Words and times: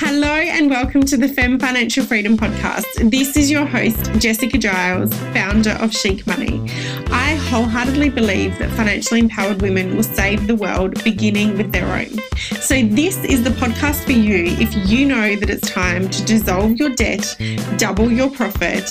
Hello 0.00 0.28
and 0.28 0.70
welcome 0.70 1.02
to 1.02 1.16
the 1.16 1.26
Fem 1.26 1.58
Financial 1.58 2.04
Freedom 2.04 2.36
Podcast. 2.36 3.10
This 3.10 3.36
is 3.36 3.50
your 3.50 3.66
host, 3.66 4.12
Jessica 4.20 4.56
Giles, 4.56 5.12
founder 5.32 5.72
of 5.80 5.92
Chic 5.92 6.24
Money. 6.24 6.60
I 7.10 7.34
wholeheartedly 7.50 8.10
believe 8.10 8.56
that 8.60 8.70
financially 8.76 9.18
empowered 9.18 9.60
women 9.60 9.96
will 9.96 10.04
save 10.04 10.46
the 10.46 10.54
world 10.54 11.02
beginning 11.02 11.56
with 11.56 11.72
their 11.72 11.84
own. 11.84 12.16
So, 12.60 12.80
this 12.80 13.24
is 13.24 13.42
the 13.42 13.50
podcast 13.50 14.04
for 14.04 14.12
you 14.12 14.44
if 14.60 14.72
you 14.88 15.04
know 15.04 15.34
that 15.34 15.50
it's 15.50 15.68
time 15.68 16.08
to 16.08 16.24
dissolve 16.24 16.76
your 16.76 16.90
debt, 16.90 17.36
double 17.76 18.08
your 18.08 18.30
profit, 18.30 18.88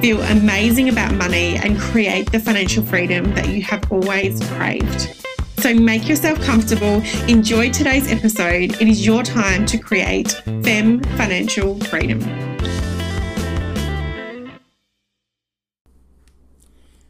feel 0.00 0.20
amazing 0.22 0.88
about 0.88 1.14
money, 1.14 1.54
and 1.54 1.78
create 1.78 2.32
the 2.32 2.40
financial 2.40 2.82
freedom 2.82 3.32
that 3.36 3.48
you 3.48 3.62
have 3.62 3.92
always 3.92 4.44
craved. 4.54 5.27
So 5.60 5.74
make 5.74 6.08
yourself 6.08 6.40
comfortable, 6.42 7.02
enjoy 7.26 7.70
today's 7.70 8.12
episode. 8.12 8.80
It 8.80 8.82
is 8.82 9.04
your 9.04 9.24
time 9.24 9.66
to 9.66 9.76
create 9.76 10.30
FEM 10.62 11.02
financial 11.16 11.80
freedom. 11.80 12.20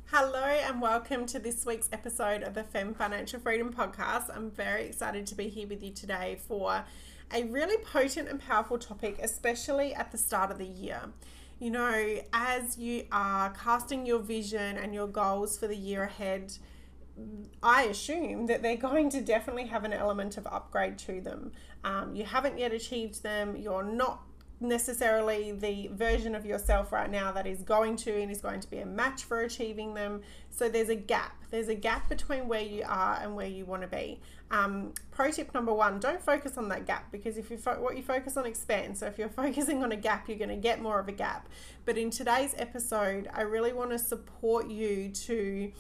Hello 0.06 0.44
and 0.44 0.80
welcome 0.80 1.26
to 1.26 1.38
this 1.38 1.66
week's 1.66 1.90
episode 1.92 2.42
of 2.42 2.54
the 2.54 2.64
FEM 2.64 2.94
Financial 2.94 3.38
Freedom 3.38 3.70
Podcast. 3.70 4.34
I'm 4.34 4.50
very 4.50 4.86
excited 4.86 5.26
to 5.26 5.34
be 5.34 5.50
here 5.50 5.68
with 5.68 5.82
you 5.82 5.92
today 5.92 6.38
for 6.48 6.84
a 7.30 7.44
really 7.44 7.76
potent 7.84 8.30
and 8.30 8.40
powerful 8.40 8.78
topic, 8.78 9.18
especially 9.22 9.94
at 9.94 10.10
the 10.10 10.18
start 10.18 10.50
of 10.50 10.56
the 10.56 10.64
year 10.64 11.02
you 11.60 11.70
know, 11.70 12.20
as 12.32 12.78
you 12.78 13.04
are 13.10 13.50
casting 13.50 14.06
your 14.06 14.20
vision 14.20 14.78
and 14.78 14.94
your 14.94 15.08
goals 15.08 15.58
for 15.58 15.66
the 15.66 15.76
year 15.76 16.04
ahead, 16.04 16.56
I 17.62 17.84
assume 17.84 18.46
that 18.46 18.62
they're 18.62 18.76
going 18.76 19.10
to 19.10 19.20
definitely 19.20 19.66
have 19.66 19.84
an 19.84 19.92
element 19.92 20.36
of 20.36 20.46
upgrade 20.46 20.98
to 20.98 21.20
them. 21.20 21.52
Um, 21.84 22.14
you 22.14 22.24
haven't 22.24 22.58
yet 22.58 22.72
achieved 22.72 23.22
them, 23.22 23.56
you're 23.56 23.82
not 23.82 24.22
necessarily 24.60 25.52
the 25.52 25.88
version 25.92 26.34
of 26.34 26.44
yourself 26.44 26.92
right 26.92 27.10
now 27.10 27.30
that 27.30 27.46
is 27.46 27.62
going 27.62 27.96
to 27.96 28.20
and 28.20 28.30
is 28.30 28.40
going 28.40 28.60
to 28.60 28.68
be 28.68 28.78
a 28.78 28.86
match 28.86 29.24
for 29.24 29.40
achieving 29.40 29.94
them. 29.94 30.20
So 30.50 30.68
there's 30.68 30.88
a 30.88 30.96
gap. 30.96 31.44
There's 31.50 31.68
a 31.68 31.74
gap 31.74 32.08
between 32.08 32.48
where 32.48 32.62
you 32.62 32.82
are 32.86 33.18
and 33.22 33.34
where 33.36 33.46
you 33.46 33.64
want 33.64 33.82
to 33.82 33.88
be. 33.88 34.20
Um, 34.50 34.94
pro 35.10 35.30
tip 35.30 35.54
number 35.54 35.72
one: 35.72 36.00
don't 36.00 36.20
focus 36.20 36.56
on 36.58 36.68
that 36.70 36.86
gap 36.86 37.12
because 37.12 37.36
if 37.36 37.50
you 37.50 37.58
fo- 37.58 37.80
what 37.80 37.96
you 37.96 38.02
focus 38.02 38.36
on 38.36 38.46
expands. 38.46 39.00
So 39.00 39.06
if 39.06 39.18
you're 39.18 39.28
focusing 39.44 39.84
on 39.84 39.92
a 39.92 39.96
gap, 39.96 40.28
you're 40.28 40.38
going 40.38 40.48
to 40.48 40.56
get 40.56 40.82
more 40.82 40.98
of 40.98 41.08
a 41.08 41.12
gap. 41.12 41.48
But 41.84 41.98
in 41.98 42.10
today's 42.10 42.54
episode, 42.58 43.28
I 43.32 43.42
really 43.42 43.72
want 43.72 43.90
to 43.90 43.98
support 43.98 44.68
you 44.68 45.10
to 45.10 45.72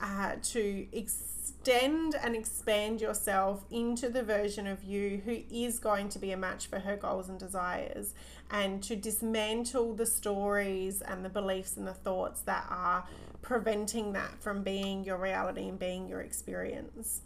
uh, 0.00 0.36
to 0.42 0.86
extend 0.92 2.14
and 2.14 2.36
expand 2.36 3.00
yourself 3.00 3.64
into 3.70 4.08
the 4.08 4.22
version 4.22 4.66
of 4.66 4.84
you 4.84 5.20
who 5.24 5.42
is 5.50 5.78
going 5.78 6.08
to 6.10 6.18
be 6.18 6.30
a 6.32 6.36
match 6.36 6.66
for 6.66 6.78
her 6.78 6.96
goals 6.96 7.28
and 7.28 7.38
desires, 7.38 8.14
and 8.50 8.82
to 8.82 8.96
dismantle 8.96 9.94
the 9.94 10.06
stories 10.06 11.02
and 11.02 11.24
the 11.24 11.28
beliefs 11.28 11.76
and 11.76 11.86
the 11.86 11.94
thoughts 11.94 12.40
that 12.42 12.66
are 12.70 13.04
preventing 13.42 14.12
that 14.12 14.40
from 14.40 14.62
being 14.62 15.04
your 15.04 15.16
reality 15.16 15.68
and 15.68 15.78
being 15.78 16.08
your 16.08 16.20
experience. 16.20 17.22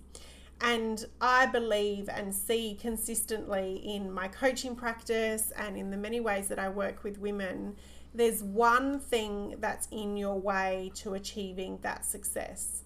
And 0.60 1.04
I 1.20 1.46
believe 1.46 2.08
and 2.08 2.32
see 2.32 2.78
consistently 2.80 3.82
in 3.84 4.12
my 4.12 4.28
coaching 4.28 4.76
practice 4.76 5.52
and 5.56 5.76
in 5.76 5.90
the 5.90 5.96
many 5.96 6.20
ways 6.20 6.46
that 6.48 6.58
I 6.60 6.68
work 6.68 7.02
with 7.02 7.18
women 7.18 7.74
there's 8.14 8.42
one 8.42 9.00
thing 9.00 9.56
that's 9.58 9.88
in 9.90 10.16
your 10.16 10.38
way 10.38 10.92
to 10.96 11.14
achieving 11.14 11.78
that 11.82 12.04
success. 12.04 12.82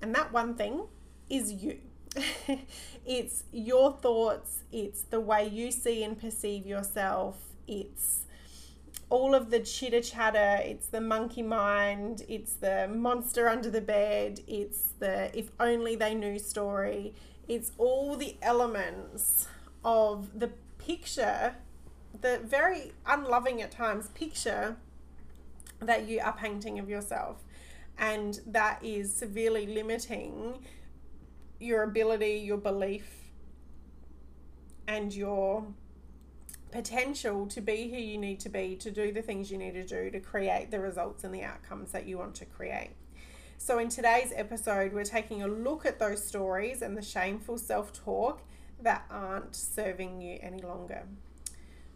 And 0.00 0.14
that 0.14 0.32
one 0.32 0.54
thing 0.54 0.86
is 1.28 1.52
you. 1.52 1.78
it's 3.06 3.44
your 3.52 3.92
thoughts, 3.92 4.64
it's 4.72 5.02
the 5.02 5.20
way 5.20 5.46
you 5.46 5.70
see 5.70 6.02
and 6.02 6.20
perceive 6.20 6.66
yourself, 6.66 7.36
it's 7.68 8.24
all 9.10 9.32
of 9.34 9.50
the 9.50 9.60
chitter 9.60 10.00
chatter, 10.00 10.60
it's 10.64 10.86
the 10.86 11.00
monkey 11.00 11.42
mind, 11.42 12.22
it's 12.28 12.54
the 12.54 12.88
monster 12.88 13.48
under 13.48 13.70
the 13.70 13.80
bed, 13.80 14.40
it's 14.48 14.92
the 14.98 15.36
if 15.38 15.50
only 15.60 15.94
they 15.94 16.14
knew 16.14 16.38
story, 16.38 17.14
it's 17.46 17.70
all 17.78 18.16
the 18.16 18.36
elements 18.42 19.46
of 19.84 20.38
the 20.38 20.50
picture 20.78 21.54
the 22.20 22.40
very 22.44 22.92
unloving 23.06 23.62
at 23.62 23.70
times 23.70 24.08
picture 24.08 24.76
that 25.80 26.08
you 26.08 26.20
are 26.20 26.32
painting 26.32 26.78
of 26.78 26.88
yourself. 26.88 27.42
And 27.98 28.40
that 28.46 28.82
is 28.84 29.14
severely 29.14 29.66
limiting 29.66 30.64
your 31.58 31.82
ability, 31.82 32.42
your 32.44 32.56
belief, 32.56 33.06
and 34.86 35.14
your 35.14 35.66
potential 36.70 37.46
to 37.46 37.60
be 37.60 37.90
who 37.90 37.96
you 37.96 38.16
need 38.16 38.40
to 38.40 38.48
be, 38.48 38.76
to 38.76 38.90
do 38.90 39.12
the 39.12 39.22
things 39.22 39.50
you 39.50 39.58
need 39.58 39.74
to 39.74 39.84
do, 39.84 40.10
to 40.10 40.20
create 40.20 40.70
the 40.70 40.80
results 40.80 41.24
and 41.24 41.34
the 41.34 41.42
outcomes 41.42 41.92
that 41.92 42.06
you 42.06 42.16
want 42.16 42.34
to 42.36 42.44
create. 42.44 42.90
So, 43.58 43.78
in 43.78 43.90
today's 43.90 44.32
episode, 44.34 44.94
we're 44.94 45.04
taking 45.04 45.42
a 45.42 45.46
look 45.46 45.84
at 45.84 45.98
those 45.98 46.24
stories 46.24 46.80
and 46.80 46.96
the 46.96 47.02
shameful 47.02 47.58
self 47.58 47.92
talk 47.92 48.40
that 48.80 49.04
aren't 49.10 49.54
serving 49.54 50.22
you 50.22 50.38
any 50.40 50.62
longer. 50.62 51.02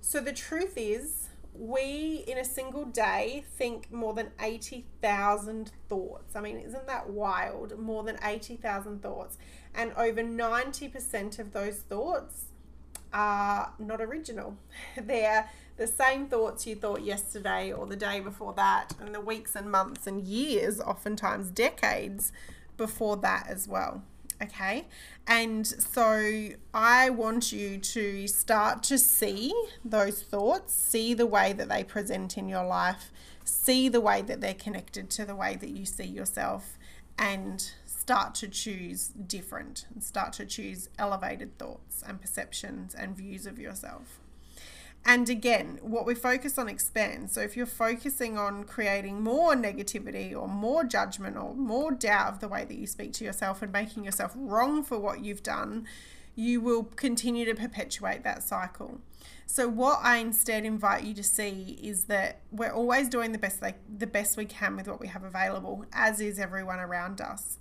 So 0.07 0.21
the 0.21 0.35
truth 0.35 0.75
is, 0.77 1.31
we 1.55 2.25
in 2.29 2.37
a 2.37 2.45
single 2.45 2.85
day 2.85 3.47
think 3.57 3.91
more 3.91 4.13
than 4.13 4.33
80,000 4.39 5.73
thoughts. 5.89 6.37
I 6.37 6.43
mean, 6.43 6.59
isn't 6.59 6.87
that 6.87 7.09
wild? 7.09 7.79
More 7.79 8.05
than 8.05 8.19
80,000 8.23 9.01
thoughts. 9.01 9.39
And 9.75 9.95
over 9.97 10.23
90% 10.23 11.39
of 11.39 11.55
those 11.55 11.77
thoughts 11.79 12.49
are 13.15 13.73
not 13.79 14.03
original. 14.03 14.59
They're 14.97 15.49
the 15.79 15.87
same 15.87 16.27
thoughts 16.27 16.67
you 16.67 16.77
thought 16.77 17.03
yesterday 17.03 17.73
or 17.73 17.87
the 17.87 17.97
day 17.97 18.21
before 18.21 18.53
that, 18.53 18.93
and 19.01 19.15
the 19.15 19.23
weeks 19.23 19.57
and 19.57 19.71
months 19.71 20.07
and 20.07 20.23
years, 20.23 20.83
oftentimes 20.83 21.49
decades 21.49 22.31
before 22.77 23.17
that 23.17 23.47
as 23.49 23.67
well 23.67 24.03
okay? 24.43 24.87
And 25.27 25.67
so 25.67 26.49
I 26.73 27.11
want 27.11 27.53
you 27.53 27.79
to 27.79 28.27
start 28.29 28.83
to 28.85 28.99
see 28.99 29.53
those 29.85 30.23
thoughts, 30.23 30.75
see 30.75 31.15
the 31.15 31.27
way 31.27 31.53
that 31.53 31.69
they 31.69 31.85
present 31.85 32.37
in 32.37 32.49
your 32.49 32.65
life, 32.65 33.11
see 33.45 33.89
the 33.89 34.01
way 34.01 34.23
that 34.23 34.41
they're 34.41 34.55
connected 34.55 35.11
to 35.11 35.25
the 35.25 35.35
way 35.35 35.57
that 35.57 35.71
you 35.71 35.85
see 35.85 36.05
yourself, 36.05 36.79
and 37.19 37.73
start 37.87 38.35
to 38.35 38.49
choose 38.49 39.09
different 39.09 39.87
and 39.95 40.03
start 40.03 40.33
to 40.35 40.45
choose 40.45 40.91
elevated 40.99 41.57
thoughts 41.59 42.03
and 42.07 42.21
perceptions 42.21 42.95
and 42.95 43.17
views 43.17 43.47
of 43.47 43.59
yourself. 43.59 44.21
And 45.07 45.29
again, 45.29 45.79
what 45.83 46.07
we 46.07 46.15
focus 46.15 46.57
on 46.57 46.69
expands. 46.69 47.35
So 47.35 47.43
if 47.43 47.57
you're 47.57 47.67
focusing 47.67 48.39
on 48.39 48.65
creating 48.65 49.23
more 49.23 49.55
negativity 49.55 50.35
or 50.35 50.49
more 50.49 50.83
judgment 50.85 51.37
or 51.37 51.55
more 51.55 51.93
doubt 51.93 52.33
of 52.33 52.41
the 52.41 52.49
way 52.49 52.65
that 52.65 52.75
you 52.75 52.87
speak 52.87 53.13
to 53.15 53.25
yourself 53.25 53.61
and 53.61 53.71
making 53.71 54.05
yourself 54.05 54.33
wrong 54.35 54.83
for 54.83 54.99
what 54.99 55.23
you've 55.23 55.43
done, 55.43 55.87
you 56.35 56.61
will 56.61 56.85
continue 56.85 57.45
to 57.45 57.55
perpetuate 57.55 58.25
that 58.25 58.43
cycle. 58.43 59.01
So 59.47 59.69
what 59.69 60.01
I 60.03 60.17
instead 60.17 60.65
invite 60.65 61.05
you 61.05 61.15
to 61.15 61.23
see 61.23 61.79
is 61.83 62.05
that 62.05 62.41
we're 62.51 62.73
always 62.73 63.09
doing 63.09 63.33
the 63.33 63.39
best 63.39 63.63
the 63.63 64.07
best 64.07 64.37
we 64.37 64.47
can 64.47 64.75
with 64.75 64.89
what 64.89 65.01
we 65.01 65.09
have 65.09 65.23
available, 65.23 65.85
as 65.93 66.21
is 66.21 66.39
everyone 66.39 66.81
around 66.81 67.21
us. 67.21 67.59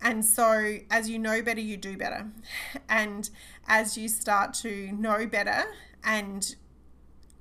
And 0.00 0.24
so, 0.24 0.78
as 0.90 1.08
you 1.08 1.18
know 1.18 1.42
better, 1.42 1.60
you 1.60 1.76
do 1.76 1.96
better. 1.96 2.26
And 2.88 3.30
as 3.68 3.96
you 3.96 4.08
start 4.08 4.52
to 4.54 4.90
know 4.92 5.26
better 5.26 5.64
and 6.02 6.56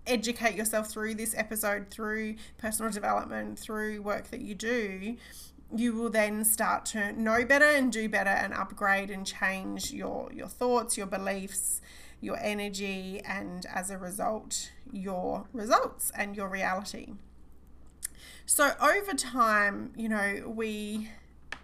educate 0.08 0.56
yourself 0.56 0.90
through 0.90 1.16
this 1.16 1.36
episode, 1.36 1.90
through 1.90 2.36
personal 2.58 2.92
development, 2.92 3.60
through 3.60 4.02
work 4.02 4.30
that 4.32 4.42
you 4.42 4.56
do, 4.56 5.18
you 5.76 5.94
will 5.94 6.10
then 6.10 6.44
start 6.44 6.86
to 6.86 7.14
know 7.14 7.46
better 7.46 7.66
and 7.66 7.92
do 7.92 8.10
better 8.10 8.30
and 8.30 8.54
upgrade 8.54 9.10
and 9.10 9.26
change 9.26 9.92
your 9.92 10.30
your 10.34 10.48
thoughts, 10.48 10.98
your 10.98 11.08
beliefs, 11.08 11.82
your 12.20 12.38
energy 12.42 13.22
and 13.26 13.66
as 13.74 13.90
a 13.90 13.98
result 13.98 14.72
your 14.92 15.48
results 15.54 16.12
and 16.16 16.36
your 16.36 16.48
reality. 16.48 17.14
So 18.46 18.72
over 18.82 19.14
time, 19.14 19.94
you 19.96 20.10
know, 20.10 20.44
we 20.48 21.10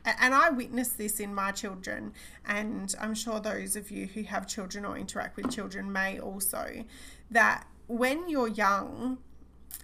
and 0.05 0.33
I 0.33 0.49
witness 0.49 0.89
this 0.89 1.19
in 1.19 1.35
my 1.35 1.51
children, 1.51 2.13
and 2.45 2.95
I'm 2.99 3.13
sure 3.13 3.41
those 3.41 3.75
of 3.75 3.91
you 3.91 4.07
who 4.07 4.23
have 4.23 4.47
children 4.47 4.85
or 4.85 4.97
interact 4.97 5.35
with 5.35 5.51
children 5.51 5.91
may 5.91 6.17
also, 6.17 6.85
that 7.29 7.67
when 7.87 8.29
you're 8.29 8.47
young, 8.47 9.17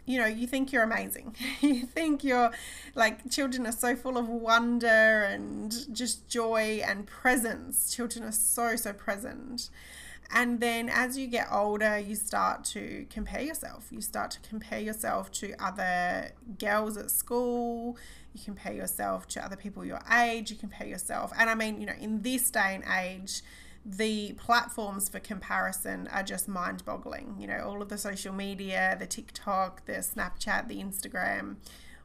you 0.06 0.20
know, 0.20 0.26
you 0.26 0.48
think 0.48 0.72
you're 0.72 0.84
amazing. 0.84 1.36
you 1.62 1.86
think 1.86 2.24
you're 2.24 2.52
like 2.96 3.30
children 3.30 3.66
are 3.66 3.72
so 3.72 3.96
full 3.96 4.18
of 4.18 4.28
wonder 4.28 4.88
and 4.88 5.74
just 5.94 6.28
joy 6.28 6.82
and 6.86 7.08
presence. 7.08 7.96
Children 7.96 8.26
are 8.26 8.32
so, 8.32 8.76
so 8.76 8.94
present. 8.94 9.70
And 10.32 10.60
then 10.60 10.90
as 10.90 11.18
you 11.18 11.28
get 11.28 11.48
older, 11.52 11.98
you 11.98 12.16
start 12.16 12.64
to 12.66 13.06
compare 13.10 13.42
yourself. 13.42 13.88
You 13.92 14.02
start 14.02 14.32
to 14.32 14.40
compare 14.42 14.80
yourself 14.80 15.32
to 15.34 15.54
other 15.64 16.32
girls 16.58 16.98
at 16.98 17.12
school. 17.12 17.98
You 18.34 18.42
compare 18.44 18.74
yourself 18.74 19.28
to 19.30 19.46
other 19.46 19.56
people 19.56 19.86
your 19.86 20.02
age. 20.12 20.50
You 20.50 20.58
compare 20.58 20.88
yourself. 20.88 21.32
And 21.38 21.50
I 21.50 21.56
mean, 21.56 21.80
you 21.80 21.86
know, 21.86 21.94
in 22.00 22.24
this 22.24 22.50
day 22.50 22.82
and 22.82 22.84
age, 23.00 23.42
the 23.86 24.34
platforms 24.34 25.10
for 25.10 25.20
comparison 25.20 26.08
are 26.12 26.24
just 26.24 26.48
mind 26.48 26.86
boggling. 26.86 27.36
You 27.40 27.48
know, 27.48 27.64
all 27.66 27.82
of 27.82 27.90
the 27.90 27.98
social 27.98 28.34
media, 28.34 28.96
the 29.00 29.06
TikTok, 29.06 29.86
the 29.86 29.94
Snapchat, 29.94 30.68
the 30.68 30.78
Instagram, 30.78 31.58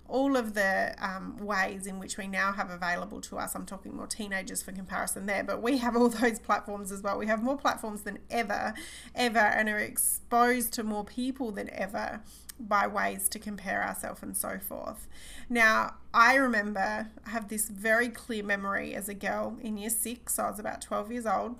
all 0.08 0.36
of 0.36 0.54
the 0.54 0.94
um, 0.98 1.36
ways 1.38 1.86
in 1.86 1.98
which 1.98 2.16
we 2.16 2.26
now 2.26 2.52
have 2.52 2.70
available 2.70 3.20
to 3.20 3.38
us. 3.38 3.54
I'm 3.54 3.66
talking 3.66 3.94
more 3.94 4.06
teenagers 4.06 4.62
for 4.62 4.72
comparison 4.72 5.26
there, 5.26 5.44
but 5.44 5.62
we 5.62 5.78
have 5.78 5.96
all 5.96 6.08
those 6.08 6.38
platforms 6.38 6.90
as 6.90 7.02
well. 7.02 7.18
We 7.18 7.26
have 7.26 7.42
more 7.42 7.56
platforms 7.56 8.02
than 8.02 8.18
ever, 8.30 8.74
ever, 9.14 9.38
and 9.38 9.68
are 9.68 9.78
exposed 9.78 10.72
to 10.74 10.82
more 10.82 11.04
people 11.04 11.52
than 11.52 11.70
ever 11.70 12.22
by 12.58 12.86
ways 12.88 13.28
to 13.28 13.38
compare 13.38 13.84
ourselves 13.84 14.22
and 14.22 14.36
so 14.36 14.58
forth. 14.58 15.06
Now, 15.48 15.94
I 16.12 16.34
remember 16.34 17.08
I 17.24 17.30
have 17.30 17.48
this 17.48 17.68
very 17.68 18.08
clear 18.08 18.42
memory 18.42 18.94
as 18.94 19.08
a 19.08 19.14
girl 19.14 19.58
in 19.60 19.76
year 19.76 19.90
six, 19.90 20.34
so 20.34 20.44
I 20.44 20.50
was 20.50 20.58
about 20.58 20.80
12 20.80 21.12
years 21.12 21.26
old, 21.26 21.56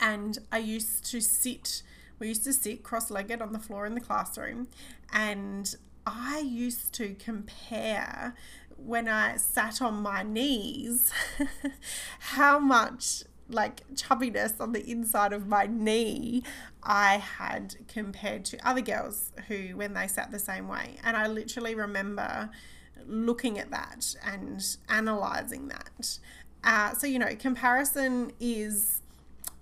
and 0.00 0.38
I 0.50 0.58
used 0.58 1.04
to 1.10 1.20
sit. 1.20 1.82
We 2.18 2.28
used 2.28 2.44
to 2.44 2.52
sit 2.52 2.82
cross 2.82 3.10
legged 3.10 3.40
on 3.40 3.52
the 3.52 3.58
floor 3.58 3.86
in 3.86 3.94
the 3.94 4.00
classroom, 4.00 4.68
and 5.12 5.74
I 6.06 6.40
used 6.40 6.92
to 6.94 7.14
compare 7.14 8.34
when 8.76 9.08
I 9.08 9.36
sat 9.36 9.82
on 9.82 10.02
my 10.02 10.22
knees 10.22 11.12
how 12.18 12.58
much 12.58 13.24
like 13.48 13.82
chubbiness 13.94 14.60
on 14.60 14.72
the 14.72 14.88
inside 14.88 15.32
of 15.32 15.46
my 15.46 15.66
knee 15.66 16.42
I 16.82 17.16
had 17.16 17.76
compared 17.88 18.44
to 18.46 18.68
other 18.68 18.80
girls 18.80 19.32
who, 19.48 19.76
when 19.76 19.94
they 19.94 20.06
sat 20.06 20.30
the 20.30 20.38
same 20.38 20.68
way. 20.68 20.96
And 21.02 21.16
I 21.16 21.26
literally 21.26 21.74
remember 21.74 22.50
looking 23.06 23.58
at 23.58 23.70
that 23.70 24.14
and 24.24 24.64
analyzing 24.88 25.68
that. 25.68 26.18
Uh, 26.62 26.94
so, 26.94 27.06
you 27.06 27.18
know, 27.18 27.34
comparison 27.36 28.32
is 28.38 29.02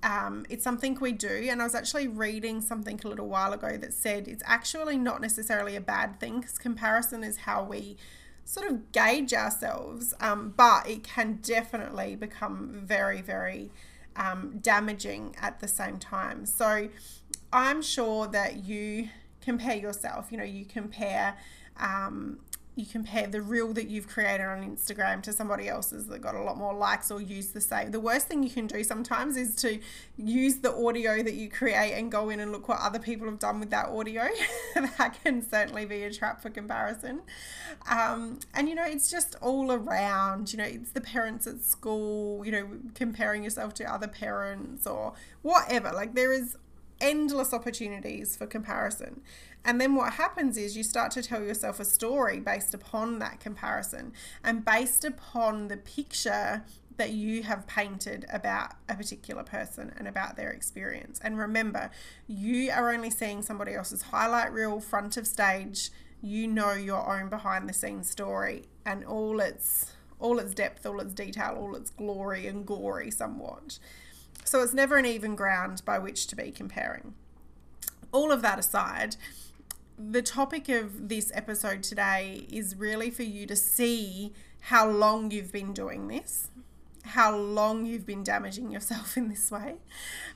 um, 0.03 0.47
it's 0.49 0.65
something 0.65 0.97
we 1.00 1.12
do. 1.12 1.49
And 1.50 1.61
I 1.61 1.65
was 1.65 1.75
actually 1.75 2.09
reading 2.09 2.61
something 2.61 3.00
a 3.05 3.09
little 3.09 3.29
while 3.29 3.53
ago 3.53 3.77
that 3.77 3.93
said 3.93 4.29
it's 4.29 4.43
actually 4.47 4.97
not 4.97 5.21
necessarily 5.21 5.77
a 5.77 5.81
bad 5.81 6.21
thing 6.21 6.41
because 6.41 6.59
comparison 6.59 7.25
is 7.25 7.39
how 7.39 7.65
we 7.65 7.97
sort 8.45 8.71
of 8.71 8.93
gauge 8.93 9.35
ourselves, 9.35 10.15
um, 10.21 10.55
but 10.56 10.89
it 10.89 11.05
can 11.05 11.39
definitely 11.43 12.17
become 12.17 12.71
very, 12.73 13.21
very 13.21 13.71
um, 14.17 14.59
damaging 14.62 15.37
at 15.41 15.61
the 15.61 15.69
same 15.69 15.99
time. 15.99 16.47
So 16.47 16.89
I'm 17.53 17.83
sure 17.83 18.27
that 18.29 18.65
you 18.65 19.11
compare 19.43 19.77
yourself, 19.77 20.29
you 20.31 20.39
know, 20.39 20.44
you 20.44 20.65
compare 20.65 21.37
um, 21.79 22.41
you 22.79 22.87
compare 22.87 23.27
the 23.27 23.43
reel 23.43 23.73
that 23.73 23.89
you've 23.89 24.07
created 24.07 24.47
on 24.47 24.63
Instagram 24.63 25.23
to 25.23 25.33
somebody 25.33 25.69
else's 25.69 26.07
that 26.07 26.21
got 26.21 26.35
a 26.35 26.41
lot 26.41 26.57
more 26.57 26.73
likes 26.73 27.11
or 27.11 27.21
use 27.21 27.49
the 27.49 27.61
same. 27.61 27.91
The 27.91 28.01
worst 28.01 28.29
thing 28.29 28.43
you 28.43 28.51
can 28.51 28.67
do 28.67 28.85
sometimes 28.85 29.37
is 29.37 29.57
to 29.57 29.81
use 30.17 30.59
the 30.59 30.73
audio 30.73 31.23
that 31.23 31.35
you 31.35 31.51
create 31.51 31.95
and 31.95 32.11
go 32.11 32.31
in 32.31 32.39
and 32.41 32.53
look 32.53 32.69
what 32.69 32.79
other 32.81 32.99
people 32.99 33.27
have 33.27 33.39
done 33.39 33.59
with 33.59 33.71
that 33.71 33.89
audio. 33.89 34.29
that 34.75 35.19
can 35.25 35.47
certainly 35.47 35.85
be 35.87 36.05
a 36.05 36.13
trap 36.13 36.41
for 36.41 36.51
comparison. 36.51 37.23
Um, 37.91 38.39
and 38.55 38.69
you 38.69 38.75
know, 38.75 38.85
it's 38.85 39.11
just 39.11 39.35
all 39.41 39.73
around, 39.73 40.53
you 40.53 40.59
know, 40.59 40.65
it's 40.65 40.93
the 40.93 41.01
parents 41.01 41.47
at 41.47 41.61
school, 41.63 42.45
you 42.47 42.53
know, 42.53 42.69
comparing 42.95 43.43
yourself 43.43 43.75
to 43.75 43.93
other 43.93 44.09
parents 44.09 44.87
or 44.87 45.15
whatever. 45.43 45.91
Like 45.93 46.15
there 46.15 46.33
is 46.33 46.57
endless 47.01 47.53
opportunities 47.53 48.37
for 48.37 48.47
comparison. 48.47 49.21
And 49.64 49.81
then 49.81 49.94
what 49.94 50.14
happens 50.14 50.56
is 50.56 50.76
you 50.76 50.82
start 50.82 51.10
to 51.12 51.22
tell 51.22 51.43
yourself 51.43 51.78
a 51.78 51.84
story 51.84 52.40
based 52.40 52.75
upon 52.75 53.19
that 53.19 53.40
comparison 53.40 54.12
and 54.43 54.64
based 54.64 55.05
upon 55.05 55.69
the 55.69 55.76
picture 55.76 56.64
that 56.96 57.10
you 57.10 57.44
have 57.44 57.66
painted 57.66 58.26
about 58.32 58.72
a 58.88 58.94
particular 58.94 59.43
person 59.43 59.93
and 59.96 60.08
about 60.08 60.37
their 60.37 60.50
experience. 60.50 61.20
And 61.22 61.38
remember, 61.38 61.90
you 62.26 62.70
are 62.72 62.93
only 62.93 63.10
seeing 63.10 63.43
somebody 63.43 63.75
else's 63.75 64.02
highlight 64.02 64.52
reel, 64.52 64.81
front 64.81 65.16
of 65.16 65.26
stage. 65.26 65.90
You 66.20 66.49
know 66.49 66.72
your 66.72 67.08
own 67.08 67.28
behind 67.28 67.69
the 67.69 67.72
scenes 67.72 68.10
story 68.10 68.64
and 68.84 69.05
all 69.05 69.38
its 69.40 69.93
all 70.20 70.40
its 70.40 70.52
depth, 70.52 70.84
all 70.84 71.00
its 71.00 71.14
detail, 71.14 71.56
all 71.56 71.76
its 71.76 71.90
glory 71.90 72.49
and 72.49 72.66
gory 72.66 73.10
somewhat. 73.10 73.78
So 74.44 74.62
it's 74.62 74.75
never 74.75 74.96
an 74.96 75.06
even 75.06 75.37
ground 75.37 75.82
by 75.84 75.99
which 75.99 76.26
to 76.28 76.37
be 76.37 76.50
comparing. 76.50 77.14
All 78.10 78.32
of 78.32 78.43
that 78.43 78.58
aside, 78.58 79.14
the 79.99 80.23
topic 80.23 80.69
of 80.69 81.09
this 81.09 81.33
episode 81.35 81.83
today 81.83 82.47
is 82.50 82.77
really 82.77 83.11
for 83.11 83.25
you 83.25 83.47
to 83.47 83.56
see 83.56 84.33
how 84.61 84.89
long 84.89 85.31
you've 85.31 85.50
been 85.50 85.73
doing 85.73 86.06
this, 86.06 86.49
how 87.05 87.37
long 87.37 87.85
you've 87.85 88.06
been 88.06 88.23
damaging 88.23 88.71
yourself 88.71 89.17
in 89.17 89.29
this 89.29 89.50
way, 89.50 89.77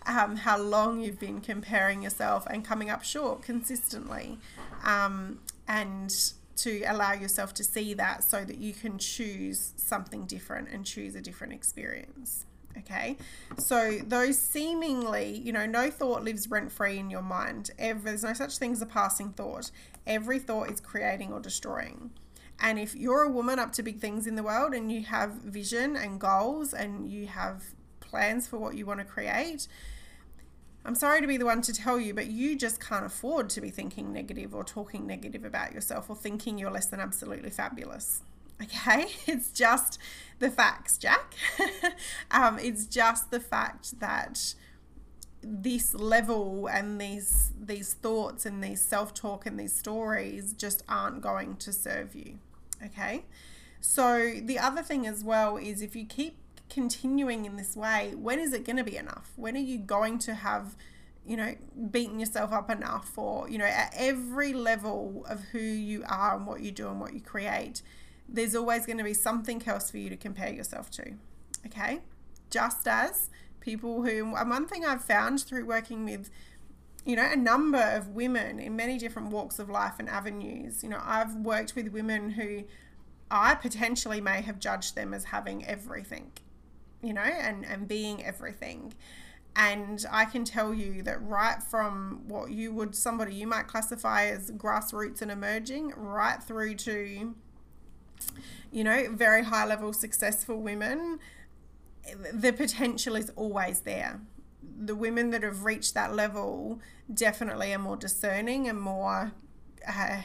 um, 0.06 0.36
how 0.36 0.58
long 0.58 1.00
you've 1.00 1.20
been 1.20 1.40
comparing 1.40 2.02
yourself 2.02 2.46
and 2.50 2.64
coming 2.64 2.90
up 2.90 3.04
short 3.04 3.42
consistently, 3.42 4.38
um, 4.84 5.38
and 5.68 6.32
to 6.56 6.82
allow 6.82 7.12
yourself 7.12 7.54
to 7.54 7.64
see 7.64 7.94
that 7.94 8.24
so 8.24 8.44
that 8.44 8.58
you 8.58 8.72
can 8.72 8.98
choose 8.98 9.72
something 9.76 10.26
different 10.26 10.68
and 10.68 10.84
choose 10.84 11.14
a 11.14 11.20
different 11.20 11.52
experience. 11.52 12.46
Okay, 12.78 13.18
so 13.58 13.98
those 14.06 14.38
seemingly, 14.38 15.38
you 15.44 15.52
know, 15.52 15.66
no 15.66 15.90
thought 15.90 16.24
lives 16.24 16.50
rent 16.50 16.72
free 16.72 16.98
in 16.98 17.10
your 17.10 17.22
mind. 17.22 17.70
There's 17.78 18.24
no 18.24 18.32
such 18.32 18.56
thing 18.56 18.72
as 18.72 18.80
a 18.80 18.86
passing 18.86 19.30
thought. 19.30 19.70
Every 20.06 20.38
thought 20.38 20.70
is 20.70 20.80
creating 20.80 21.32
or 21.32 21.40
destroying. 21.40 22.10
And 22.60 22.78
if 22.78 22.94
you're 22.94 23.22
a 23.22 23.30
woman 23.30 23.58
up 23.58 23.72
to 23.72 23.82
big 23.82 23.98
things 24.00 24.26
in 24.26 24.36
the 24.36 24.42
world 24.42 24.72
and 24.72 24.90
you 24.90 25.02
have 25.02 25.32
vision 25.32 25.96
and 25.96 26.20
goals 26.20 26.72
and 26.72 27.10
you 27.10 27.26
have 27.26 27.62
plans 28.00 28.46
for 28.46 28.56
what 28.58 28.74
you 28.74 28.86
want 28.86 29.00
to 29.00 29.06
create, 29.06 29.68
I'm 30.84 30.94
sorry 30.94 31.20
to 31.20 31.26
be 31.26 31.36
the 31.36 31.44
one 31.44 31.62
to 31.62 31.72
tell 31.72 32.00
you, 32.00 32.14
but 32.14 32.26
you 32.26 32.56
just 32.56 32.80
can't 32.80 33.04
afford 33.04 33.50
to 33.50 33.60
be 33.60 33.70
thinking 33.70 34.12
negative 34.12 34.54
or 34.54 34.64
talking 34.64 35.06
negative 35.06 35.44
about 35.44 35.72
yourself 35.72 36.08
or 36.08 36.16
thinking 36.16 36.58
you're 36.58 36.70
less 36.70 36.86
than 36.86 37.00
absolutely 37.00 37.50
fabulous. 37.50 38.22
Okay, 38.62 39.06
it's 39.26 39.50
just 39.50 39.98
the 40.38 40.50
facts, 40.50 40.98
Jack. 40.98 41.34
um, 42.30 42.58
it's 42.58 42.86
just 42.86 43.30
the 43.30 43.40
fact 43.40 43.98
that 44.00 44.54
this 45.44 45.92
level 45.92 46.68
and 46.68 47.00
these 47.00 47.50
these 47.60 47.94
thoughts 47.94 48.46
and 48.46 48.62
these 48.62 48.80
self-talk 48.80 49.44
and 49.44 49.58
these 49.58 49.72
stories 49.72 50.52
just 50.52 50.84
aren't 50.88 51.20
going 51.20 51.56
to 51.56 51.72
serve 51.72 52.14
you. 52.14 52.38
Okay? 52.84 53.24
So 53.80 54.34
the 54.40 54.58
other 54.58 54.82
thing 54.82 55.06
as 55.06 55.24
well 55.24 55.56
is 55.56 55.82
if 55.82 55.96
you 55.96 56.06
keep 56.06 56.36
continuing 56.70 57.44
in 57.44 57.56
this 57.56 57.76
way, 57.76 58.14
when 58.16 58.38
is 58.38 58.52
it 58.52 58.64
going 58.64 58.76
to 58.76 58.84
be 58.84 58.96
enough? 58.96 59.32
When 59.36 59.56
are 59.56 59.60
you 59.60 59.78
going 59.78 60.18
to 60.20 60.34
have 60.34 60.76
you 61.24 61.36
know, 61.36 61.54
beaten 61.90 62.18
yourself 62.18 62.52
up 62.52 62.68
enough 62.70 63.16
or, 63.16 63.48
you 63.48 63.58
know, 63.58 63.64
at 63.64 63.94
every 63.96 64.52
level 64.52 65.24
of 65.28 65.40
who 65.52 65.58
you 65.60 66.04
are 66.08 66.36
and 66.36 66.46
what 66.46 66.60
you 66.60 66.72
do 66.72 66.88
and 66.88 67.00
what 67.00 67.14
you 67.14 67.20
create, 67.20 67.82
there's 68.32 68.54
always 68.54 68.86
going 68.86 68.98
to 68.98 69.04
be 69.04 69.14
something 69.14 69.62
else 69.66 69.90
for 69.90 69.98
you 69.98 70.08
to 70.08 70.16
compare 70.16 70.52
yourself 70.52 70.90
to. 70.92 71.12
Okay? 71.66 72.00
Just 72.50 72.88
as 72.88 73.30
people 73.60 74.02
who, 74.02 74.34
and 74.34 74.50
one 74.50 74.66
thing 74.66 74.84
I've 74.84 75.04
found 75.04 75.40
through 75.40 75.66
working 75.66 76.04
with, 76.04 76.30
you 77.04 77.16
know, 77.16 77.28
a 77.30 77.36
number 77.36 77.78
of 77.78 78.08
women 78.08 78.58
in 78.58 78.74
many 78.74 78.98
different 78.98 79.28
walks 79.28 79.58
of 79.58 79.68
life 79.68 79.94
and 79.98 80.08
avenues, 80.08 80.82
you 80.82 80.88
know, 80.88 81.00
I've 81.02 81.34
worked 81.36 81.74
with 81.74 81.88
women 81.88 82.30
who 82.30 82.64
I 83.30 83.54
potentially 83.54 84.20
may 84.20 84.42
have 84.42 84.58
judged 84.58 84.94
them 84.94 85.12
as 85.14 85.24
having 85.24 85.64
everything, 85.66 86.32
you 87.02 87.12
know, 87.12 87.22
and, 87.22 87.64
and 87.64 87.86
being 87.86 88.24
everything. 88.24 88.94
And 89.54 90.04
I 90.10 90.24
can 90.24 90.44
tell 90.44 90.72
you 90.72 91.02
that 91.02 91.22
right 91.22 91.62
from 91.62 92.22
what 92.26 92.50
you 92.50 92.72
would, 92.72 92.94
somebody 92.94 93.34
you 93.34 93.46
might 93.46 93.68
classify 93.68 94.26
as 94.26 94.50
grassroots 94.50 95.20
and 95.20 95.30
emerging, 95.30 95.92
right 95.96 96.42
through 96.42 96.76
to 96.76 97.34
you 98.70 98.84
know, 98.84 99.08
very 99.10 99.44
high 99.44 99.66
level 99.66 99.92
successful 99.92 100.60
women, 100.60 101.18
the 102.32 102.52
potential 102.52 103.16
is 103.16 103.30
always 103.36 103.80
there. 103.80 104.20
The 104.62 104.94
women 104.94 105.30
that 105.30 105.42
have 105.42 105.64
reached 105.64 105.94
that 105.94 106.14
level 106.14 106.80
definitely 107.12 107.72
are 107.72 107.78
more 107.78 107.96
discerning 107.96 108.68
and 108.68 108.80
more, 108.80 109.32
uh, 109.86 110.22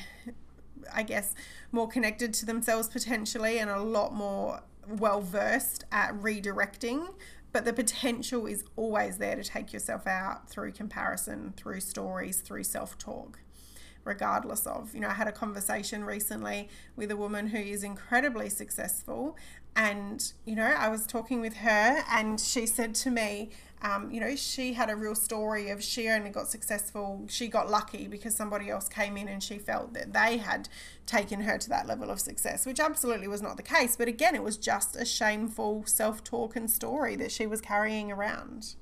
I 0.94 1.04
guess, 1.04 1.36
more 1.72 1.88
connected 1.88 2.34
to 2.36 2.46
themselves 2.46 2.88
potentially 2.88 3.60
and 3.60 3.70
a 3.70 3.82
lot 3.82 4.13
more 4.13 4.62
well 4.88 5.22
versed 5.22 5.86
at 5.92 6.13
redirecting. 6.16 7.13
But 7.51 7.66
the 7.66 7.74
potential 7.74 8.46
is 8.46 8.66
always 8.75 9.18
there 9.18 9.36
to 9.36 9.44
take 9.44 9.74
yourself 9.74 10.06
out 10.06 10.50
through 10.50 10.74
comparison, 10.74 11.54
through 11.58 11.80
stories, 11.80 12.42
through 12.42 12.63
self 12.63 12.98
talk 12.98 13.39
regardless 14.08 14.66
of. 14.66 14.96
You 14.96 15.02
know, 15.02 15.10
I 15.10 15.14
had 15.14 15.28
a 15.28 15.32
conversation 15.32 16.04
recently 16.04 16.70
with 16.96 17.12
a 17.12 17.18
woman 17.18 17.48
who 17.48 17.58
is 17.58 17.84
incredibly 17.84 18.50
successful. 18.50 19.36
And, 19.76 20.34
you 20.46 20.56
know, 20.56 20.66
I 20.66 20.90
was 20.90 21.06
talking 21.06 21.40
with 21.42 21.58
her 21.58 22.04
and 22.10 22.40
she 22.40 22.66
said 22.66 22.96
to 22.96 23.12
me, 23.12 23.52
um, 23.84 24.10
you 24.10 24.20
know, 24.20 24.36
she 24.36 24.74
had 24.74 24.90
a 24.90 24.96
real 24.96 25.14
story 25.14 25.70
of 25.70 25.84
she 25.84 26.10
only 26.10 26.32
got 26.32 26.48
successful, 26.48 27.26
she 27.28 27.48
got 27.48 27.70
lucky 27.70 28.08
because 28.08 28.36
somebody 28.36 28.72
else 28.72 28.90
came 28.90 29.18
in 29.18 29.28
and 29.28 29.44
she 29.44 29.60
felt 29.60 29.94
that 29.94 30.14
they 30.14 30.38
had 30.38 30.68
taken 31.06 31.42
her 31.42 31.60
to 31.60 31.70
that 31.70 31.86
level 31.86 32.10
of 32.10 32.20
success, 32.20 32.66
which 32.66 32.80
absolutely 32.80 33.28
was 33.28 33.44
not 33.44 33.56
the 33.56 33.62
case. 33.62 33.96
But 33.96 34.08
again, 34.08 34.34
it 34.34 34.42
was 34.42 34.58
just 34.58 34.96
a 34.96 35.06
shameful 35.06 35.84
self 35.86 36.24
talk 36.24 36.56
and 36.56 36.72
story 36.72 37.16
that 37.18 37.32
she 37.32 37.46
was 37.46 37.62
carrying 37.62 38.12
around. 38.12 38.74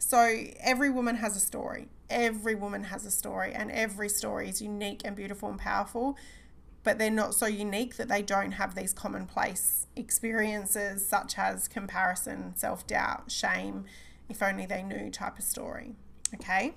So 0.00 0.44
every 0.60 0.90
woman 0.90 1.16
has 1.16 1.36
a 1.36 1.40
story. 1.40 1.88
Every 2.14 2.54
woman 2.54 2.84
has 2.84 3.04
a 3.04 3.10
story, 3.10 3.52
and 3.52 3.72
every 3.72 4.08
story 4.08 4.48
is 4.48 4.62
unique 4.62 5.02
and 5.04 5.16
beautiful 5.16 5.48
and 5.48 5.58
powerful. 5.58 6.16
But 6.84 6.98
they're 6.98 7.10
not 7.10 7.34
so 7.34 7.46
unique 7.46 7.96
that 7.96 8.08
they 8.08 8.22
don't 8.22 8.52
have 8.52 8.76
these 8.76 8.92
commonplace 8.92 9.88
experiences 9.96 11.04
such 11.04 11.36
as 11.38 11.66
comparison, 11.66 12.54
self 12.54 12.86
doubt, 12.86 13.32
shame, 13.32 13.84
if 14.28 14.42
only 14.42 14.64
they 14.64 14.82
knew 14.82 15.10
type 15.10 15.38
of 15.38 15.44
story. 15.44 15.96
Okay. 16.34 16.74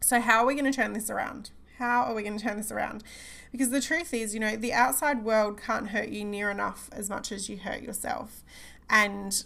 So, 0.00 0.20
how 0.20 0.42
are 0.42 0.46
we 0.46 0.54
going 0.54 0.70
to 0.70 0.76
turn 0.76 0.92
this 0.92 1.10
around? 1.10 1.50
How 1.78 2.04
are 2.04 2.14
we 2.14 2.22
going 2.22 2.38
to 2.38 2.44
turn 2.44 2.58
this 2.58 2.70
around? 2.70 3.02
Because 3.50 3.70
the 3.70 3.80
truth 3.80 4.14
is, 4.14 4.34
you 4.34 4.40
know, 4.40 4.54
the 4.54 4.72
outside 4.72 5.24
world 5.24 5.60
can't 5.60 5.88
hurt 5.88 6.10
you 6.10 6.24
near 6.24 6.48
enough 6.48 6.88
as 6.92 7.10
much 7.10 7.32
as 7.32 7.48
you 7.48 7.58
hurt 7.58 7.82
yourself. 7.82 8.44
And, 8.88 9.44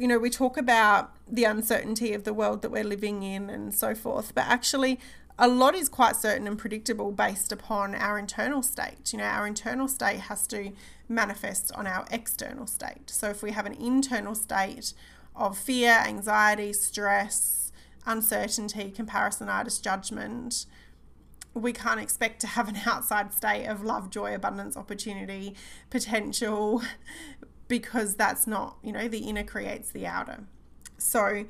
you 0.00 0.08
know, 0.08 0.18
we 0.18 0.30
talk 0.30 0.56
about 0.56 1.14
the 1.30 1.44
uncertainty 1.44 2.14
of 2.14 2.24
the 2.24 2.32
world 2.32 2.62
that 2.62 2.70
we're 2.70 2.84
living 2.84 3.22
in 3.22 3.50
and 3.50 3.74
so 3.74 3.94
forth, 3.94 4.34
but 4.34 4.46
actually, 4.46 4.98
a 5.38 5.46
lot 5.46 5.74
is 5.74 5.90
quite 5.90 6.16
certain 6.16 6.46
and 6.46 6.58
predictable 6.58 7.12
based 7.12 7.52
upon 7.52 7.94
our 7.94 8.18
internal 8.18 8.62
state. 8.62 9.12
You 9.12 9.18
know, 9.18 9.24
our 9.24 9.46
internal 9.46 9.88
state 9.88 10.20
has 10.20 10.46
to 10.48 10.72
manifest 11.06 11.70
on 11.74 11.86
our 11.86 12.06
external 12.10 12.66
state. 12.66 13.10
So 13.10 13.28
if 13.28 13.42
we 13.42 13.50
have 13.50 13.66
an 13.66 13.74
internal 13.74 14.34
state 14.34 14.94
of 15.36 15.58
fear, 15.58 16.02
anxiety, 16.06 16.72
stress, 16.72 17.70
uncertainty, 18.06 18.94
comparisonitis, 18.96 19.82
judgment, 19.82 20.64
we 21.52 21.74
can't 21.74 22.00
expect 22.00 22.40
to 22.40 22.46
have 22.46 22.70
an 22.70 22.78
outside 22.86 23.34
state 23.34 23.66
of 23.66 23.84
love, 23.84 24.08
joy, 24.08 24.34
abundance, 24.34 24.78
opportunity, 24.78 25.54
potential, 25.90 26.82
because 27.70 28.16
that's 28.16 28.48
not, 28.48 28.76
you 28.82 28.92
know, 28.92 29.06
the 29.06 29.20
inner 29.20 29.44
creates 29.44 29.92
the 29.92 30.04
outer. 30.04 30.40
So, 30.98 31.46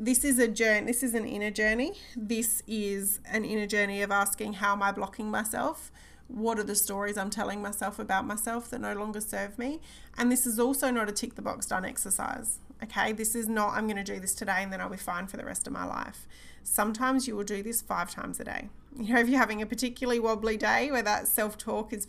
this 0.00 0.24
is 0.24 0.38
a 0.38 0.46
journey 0.48 0.86
this 0.86 1.02
is 1.02 1.14
an 1.14 1.26
inner 1.26 1.50
journey. 1.50 1.92
This 2.16 2.62
is 2.66 3.20
an 3.26 3.44
inner 3.44 3.66
journey 3.66 4.00
of 4.02 4.10
asking 4.10 4.54
how 4.54 4.72
am 4.72 4.82
i 4.82 4.90
blocking 4.92 5.30
myself? 5.30 5.92
What 6.28 6.58
are 6.58 6.64
the 6.64 6.74
stories 6.74 7.18
i'm 7.18 7.30
telling 7.30 7.60
myself 7.60 7.98
about 7.98 8.24
myself 8.26 8.70
that 8.70 8.80
no 8.80 8.94
longer 8.94 9.20
serve 9.20 9.58
me? 9.58 9.80
And 10.16 10.32
this 10.32 10.46
is 10.46 10.58
also 10.58 10.90
not 10.90 11.08
a 11.08 11.12
tick 11.12 11.34
the 11.34 11.42
box 11.42 11.66
done 11.66 11.84
exercise 11.84 12.60
okay? 12.82 13.12
This 13.12 13.34
is 13.34 13.48
not 13.48 13.74
i'm 13.74 13.86
going 13.86 14.02
to 14.02 14.12
do 14.14 14.20
this 14.20 14.34
today 14.34 14.62
and 14.62 14.72
then 14.72 14.80
i'll 14.80 14.88
be 14.88 14.96
fine 14.96 15.26
for 15.26 15.36
the 15.36 15.44
rest 15.44 15.66
of 15.66 15.72
my 15.72 15.84
life. 15.84 16.26
Sometimes 16.62 17.26
you 17.26 17.36
will 17.36 17.44
do 17.44 17.62
this 17.62 17.82
five 17.82 18.10
times 18.10 18.40
a 18.40 18.44
day. 18.44 18.68
You 18.96 19.14
know 19.14 19.20
if 19.20 19.28
you're 19.28 19.38
having 19.38 19.62
a 19.62 19.66
particularly 19.66 20.20
wobbly 20.20 20.56
day 20.56 20.90
where 20.90 21.02
that 21.02 21.28
self-talk 21.28 21.92
is 21.92 22.06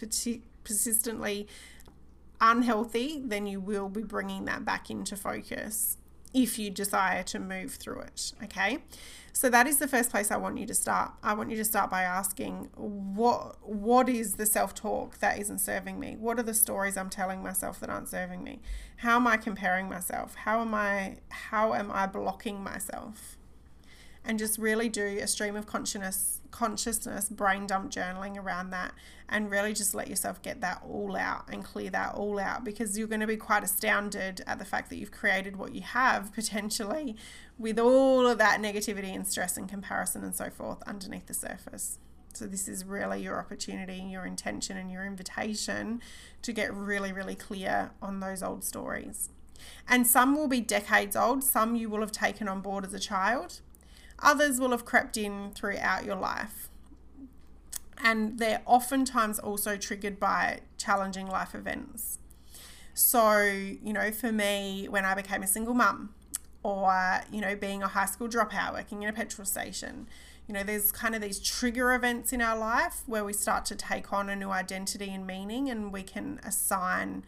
persistently 0.63 1.48
unhealthy 2.41 3.22
then 3.24 3.46
you 3.46 3.60
will 3.60 3.89
be 3.89 4.03
bringing 4.03 4.46
that 4.46 4.63
back 4.65 4.89
into 4.89 5.15
focus 5.15 5.98
if 6.34 6.60
you 6.60 6.69
desire 6.69 7.24
to 7.24 7.39
move 7.39 7.74
through 7.74 8.01
it. 8.01 8.34
Okay. 8.43 8.77
So 9.34 9.50
that 9.50 9.65
is 9.65 9.79
the 9.79 9.88
first 9.88 10.12
place 10.12 10.29
I 10.29 10.38
want 10.38 10.60
you 10.60 10.67
to 10.67 10.75
start. 10.75 11.13
I 11.24 11.34
want 11.34 11.50
you 11.50 11.58
to 11.58 11.65
start 11.65 11.89
by 11.89 12.03
asking 12.03 12.69
what 12.75 13.58
what 13.67 14.08
is 14.10 14.36
the 14.36 14.46
self-talk 14.46 15.17
that 15.19 15.39
isn't 15.39 15.60
serving 15.60 16.00
me? 16.00 16.17
What 16.19 16.38
are 16.38 16.43
the 16.43 16.53
stories 16.53 16.98
I'm 16.98 17.10
telling 17.10 17.41
myself 17.41 17.79
that 17.79 17.89
aren't 17.89 18.10
serving 18.10 18.43
me? 18.43 18.62
How 18.98 19.15
am 19.15 19.25
I 19.25 19.38
comparing 19.38 19.89
myself? 19.89 20.36
How 20.36 20.62
am 20.62 20.75
I 20.75 21.17
how 21.29 21.74
am 21.74 21.91
I 21.91 22.05
blocking 22.05 22.62
myself? 22.63 23.38
and 24.25 24.38
just 24.38 24.60
really 24.60 24.89
do 24.89 25.03
a 25.03 25.27
stream 25.27 25.55
of 25.55 25.65
consciousness 25.65 26.38
consciousness 26.51 27.29
brain 27.29 27.68
dump 27.68 27.91
journaling 27.91 28.38
around 28.38 28.70
that 28.72 28.94
and 29.27 29.51
really 29.51 29.74
just 29.74 29.94
let 29.94 30.08
yourself 30.08 30.41
get 30.41 30.62
that 30.62 30.82
all 30.88 31.15
out 31.15 31.46
and 31.51 31.63
clear 31.63 31.89
that 31.89 32.15
all 32.15 32.39
out 32.39 32.63
because 32.63 32.98
you're 32.98 33.08
going 33.08 33.20
to 33.20 33.27
be 33.27 33.38
quite 33.38 33.63
astounded 33.63 34.41
at 34.48 34.60
the 34.60 34.65
fact 34.65 34.89
that 34.89 34.98
you've 34.98 35.12
created 35.12 35.56
what 35.56 35.74
you 35.74 35.82
have 35.82 36.34
potentially 36.34 37.15
with 37.58 37.77
all 37.79 38.27
of 38.27 38.38
that 38.38 38.60
negativity 38.62 39.13
and 39.13 39.27
stress 39.27 39.58
and 39.58 39.70
comparison 39.70 40.24
and 40.24 40.36
so 40.36 40.50
forth 40.50 40.82
underneath 40.88 41.27
the 41.27 41.34
surface. 41.34 42.00
So 42.34 42.46
this 42.46 42.68
is 42.68 42.86
really 42.86 43.22
your 43.22 43.39
opportunity 43.39 43.98
your 44.10 44.25
intention 44.25 44.77
and 44.77 44.91
your 44.91 45.06
invitation 45.06 46.01
to 46.41 46.53
get 46.53 46.74
really 46.74 47.12
really 47.12 47.36
clear 47.36 47.91
on 48.01 48.20
those 48.20 48.41
old 48.41 48.63
stories. 48.63 49.29
And 49.88 50.08
some 50.08 50.36
will 50.36 50.48
be 50.48 50.62
decades 50.62 51.15
old. 51.15 51.44
Some 51.44 51.75
you 51.75 51.89
will 51.89 52.00
have 52.00 52.13
taken 52.13 52.48
on 52.48 52.62
board 52.62 52.86
as 52.86 52.94
a 52.94 53.00
child 53.00 53.60
Others 54.21 54.59
will 54.59 54.71
have 54.71 54.85
crept 54.85 55.17
in 55.17 55.51
throughout 55.51 56.05
your 56.05 56.15
life. 56.15 56.69
And 58.01 58.39
they're 58.39 58.61
oftentimes 58.65 59.39
also 59.39 59.77
triggered 59.77 60.19
by 60.19 60.61
challenging 60.77 61.27
life 61.27 61.53
events. 61.53 62.19
So, 62.93 63.41
you 63.41 63.93
know, 63.93 64.11
for 64.11 64.31
me, 64.31 64.88
when 64.89 65.05
I 65.05 65.15
became 65.15 65.43
a 65.43 65.47
single 65.47 65.73
mum, 65.73 66.13
or, 66.63 67.21
you 67.31 67.39
know, 67.41 67.55
being 67.55 67.81
a 67.81 67.88
high 67.88 68.05
school 68.05 68.27
dropout, 68.27 68.73
working 68.73 69.03
in 69.03 69.09
a 69.09 69.13
petrol 69.13 69.45
station, 69.45 70.07
you 70.47 70.53
know, 70.53 70.63
there's 70.63 70.91
kind 70.91 71.15
of 71.15 71.21
these 71.21 71.39
trigger 71.39 71.93
events 71.93 72.33
in 72.33 72.41
our 72.41 72.57
life 72.57 73.03
where 73.05 73.23
we 73.23 73.33
start 73.33 73.65
to 73.65 73.75
take 73.75 74.11
on 74.11 74.29
a 74.29 74.35
new 74.35 74.49
identity 74.49 75.13
and 75.13 75.25
meaning, 75.27 75.69
and 75.69 75.93
we 75.93 76.03
can 76.03 76.39
assign 76.43 77.23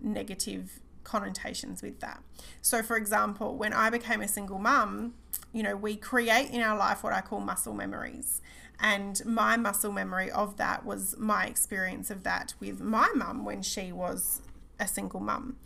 negative 0.00 0.80
connotations 1.04 1.82
with 1.82 2.00
that. 2.00 2.22
So, 2.60 2.82
for 2.82 2.96
example, 2.96 3.56
when 3.56 3.72
I 3.72 3.90
became 3.90 4.20
a 4.20 4.28
single 4.28 4.58
mum, 4.58 5.14
you 5.52 5.62
know, 5.62 5.76
we 5.76 5.96
create 5.96 6.50
in 6.50 6.60
our 6.60 6.76
life 6.76 7.02
what 7.02 7.12
I 7.12 7.20
call 7.20 7.40
muscle 7.40 7.74
memories. 7.74 8.40
And 8.80 9.24
my 9.24 9.56
muscle 9.56 9.92
memory 9.92 10.30
of 10.30 10.56
that 10.56 10.84
was 10.84 11.14
my 11.18 11.46
experience 11.46 12.10
of 12.10 12.24
that 12.24 12.54
with 12.58 12.80
my 12.80 13.08
mum 13.14 13.44
when 13.44 13.62
she 13.62 13.92
was 13.92 14.42
a 14.80 14.88
single 14.88 15.20
mum. 15.20 15.56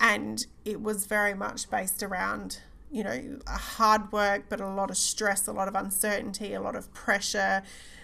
And 0.00 0.46
it 0.64 0.82
was 0.82 1.06
very 1.06 1.34
much 1.34 1.70
based 1.70 2.02
around, 2.02 2.58
you 2.90 3.04
know, 3.04 3.38
hard 3.46 4.10
work, 4.10 4.46
but 4.48 4.60
a 4.60 4.66
lot 4.66 4.90
of 4.90 4.96
stress, 4.96 5.46
a 5.46 5.52
lot 5.52 5.68
of 5.68 5.74
uncertainty, 5.76 6.52
a 6.54 6.60
lot 6.60 6.74
of 6.74 6.92
pressure, 6.92 7.62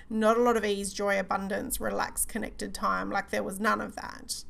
not 0.08 0.36
a 0.36 0.40
lot 0.40 0.56
of 0.56 0.64
ease, 0.64 0.92
joy, 0.92 1.18
abundance, 1.18 1.80
relaxed, 1.80 2.28
connected 2.28 2.72
time. 2.72 3.10
Like 3.10 3.30
there 3.30 3.42
was 3.42 3.58
none 3.58 3.80
of 3.80 3.96
that, 3.96 4.44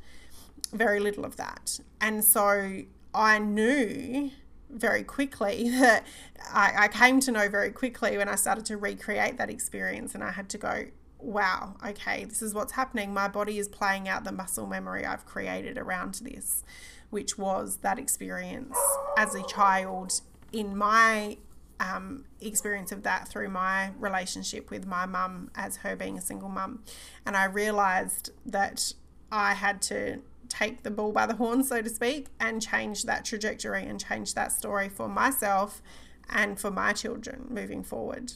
very 0.71 0.99
little 0.99 1.25
of 1.25 1.37
that. 1.37 1.79
And 1.99 2.23
so 2.23 2.83
I 3.13 3.39
knew 3.39 4.31
very 4.71 5.03
quickly 5.03 5.69
that 5.79 6.05
I, 6.51 6.73
I 6.77 6.87
came 6.87 7.19
to 7.21 7.31
know 7.31 7.49
very 7.49 7.71
quickly 7.71 8.17
when 8.17 8.29
I 8.29 8.35
started 8.35 8.65
to 8.65 8.77
recreate 8.77 9.37
that 9.37 9.49
experience 9.49 10.15
and 10.15 10.23
I 10.23 10.31
had 10.31 10.49
to 10.49 10.57
go, 10.57 10.85
wow, 11.19 11.75
okay, 11.85 12.25
this 12.25 12.41
is 12.41 12.53
what's 12.53 12.73
happening. 12.73 13.13
My 13.13 13.27
body 13.27 13.57
is 13.57 13.67
playing 13.67 14.09
out 14.09 14.23
the 14.23 14.31
muscle 14.31 14.67
memory 14.67 15.05
I've 15.05 15.25
created 15.25 15.77
around 15.77 16.15
this, 16.15 16.63
which 17.09 17.37
was 17.37 17.77
that 17.77 17.99
experience 17.99 18.77
as 19.17 19.35
a 19.35 19.43
child 19.43 20.21
in 20.51 20.75
my 20.75 21.37
um, 21.79 22.25
experience 22.39 22.91
of 22.91 23.03
that 23.03 23.27
through 23.27 23.49
my 23.49 23.91
relationship 23.97 24.69
with 24.69 24.85
my 24.85 25.05
mum 25.05 25.49
as 25.55 25.77
her 25.77 25.95
being 25.95 26.17
a 26.17 26.21
single 26.21 26.49
mum. 26.49 26.83
And 27.25 27.35
I 27.35 27.45
realized 27.45 28.31
that 28.45 28.93
I 29.31 29.53
had 29.53 29.81
to 29.83 30.21
take 30.51 30.83
the 30.83 30.91
bull 30.91 31.11
by 31.11 31.25
the 31.25 31.35
horn, 31.35 31.63
so 31.63 31.81
to 31.81 31.89
speak, 31.89 32.27
and 32.39 32.61
change 32.61 33.03
that 33.03 33.25
trajectory 33.25 33.85
and 33.85 33.99
change 33.99 34.33
that 34.33 34.51
story 34.51 34.89
for 34.89 35.07
myself 35.07 35.81
and 36.29 36.59
for 36.59 36.69
my 36.69 36.93
children 36.93 37.47
moving 37.49 37.83
forward. 37.83 38.33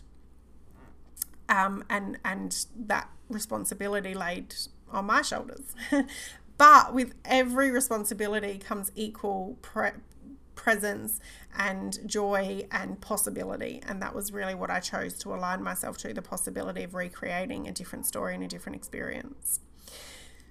Um, 1.48 1.84
and 1.90 2.18
and 2.26 2.66
that 2.76 3.10
responsibility 3.30 4.14
laid 4.14 4.56
on 4.92 5.06
my 5.06 5.22
shoulders. 5.22 5.76
but 6.58 6.94
with 6.94 7.14
every 7.26 7.70
responsibility 7.70 8.58
comes 8.58 8.92
equal 8.96 9.58
pre- 9.62 9.92
presence 10.56 11.20
and 11.58 12.00
joy 12.08 12.66
and 12.72 13.00
possibility. 13.02 13.82
And 13.88 14.02
that 14.02 14.16
was 14.16 14.32
really 14.32 14.56
what 14.56 14.72
I 14.72 14.80
chose 14.80 15.14
to 15.20 15.34
align 15.34 15.62
myself 15.62 15.98
to 16.00 16.14
the 16.14 16.22
possibility 16.22 16.84
of 16.84 16.96
recreating 16.96 17.68
a 17.68 17.72
different 17.72 18.06
story 18.06 18.34
and 18.34 18.44
a 18.44 18.48
different 18.48 18.78
experience. 18.78 19.60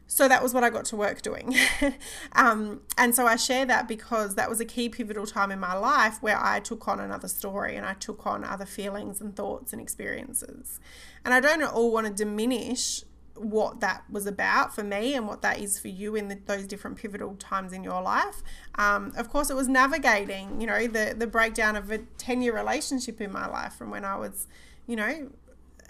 So 0.07 0.29
that 0.29 0.43
was 0.43 0.53
what 0.53 0.63
I 0.63 0.71
got 0.71 0.85
to 0.87 0.97
work 0.97 1.23
doing. 1.23 1.57
um, 2.33 2.83
and 2.99 3.15
so 3.15 3.27
I 3.27 3.37
share 3.37 3.65
that 3.67 3.89
because 3.89 4.35
that 4.35 4.51
was 4.51 4.61
a 4.61 4.65
key 4.65 4.89
pivotal 4.89 5.27
time 5.27 5.51
in 5.51 5.59
my 5.59 5.75
life 5.75 6.23
where 6.23 6.39
I 6.39 6.61
took 6.61 6.87
on 6.87 7.01
another 7.01 7.29
story 7.29 7.77
and 7.77 7.87
I 7.87 7.95
took 7.95 8.27
on 8.27 8.45
other 8.45 8.67
feelings 8.67 9.21
and 9.21 9.35
thoughts 9.35 9.73
and 9.73 9.81
experiences. 9.81 10.79
And 11.25 11.33
I 11.33 11.41
don't 11.41 11.63
at 11.63 11.71
all 11.71 11.91
want 11.91 12.07
to 12.07 12.13
diminish 12.13 13.03
what 13.37 13.81
that 13.81 14.05
was 14.11 14.27
about 14.27 14.75
for 14.75 14.85
me 14.85 15.15
and 15.15 15.27
what 15.27 15.43
that 15.43 15.59
is 15.59 15.79
for 15.79 15.89
you 15.89 16.15
in 16.15 16.29
the, 16.29 16.39
those 16.47 16.67
different 16.67 16.97
pivotal 16.97 17.35
times 17.37 17.73
in 17.73 17.83
your 17.83 18.01
life. 18.01 18.43
Um, 18.77 19.13
of 19.17 19.29
course, 19.29 19.51
it 19.51 19.57
was 19.57 19.69
navigating, 19.69 20.61
you 20.61 20.67
know, 20.67 20.87
the, 20.87 21.15
the 21.17 21.27
breakdown 21.27 21.77
of 21.77 21.91
a 21.91 21.99
10 21.99 22.43
year 22.43 22.55
relationship 22.55 23.21
in 23.21 23.33
my 23.33 23.47
life 23.47 23.75
from 23.75 23.91
when 23.91 24.05
I 24.05 24.17
was, 24.17 24.47
you 24.87 24.97
know, 24.97 25.31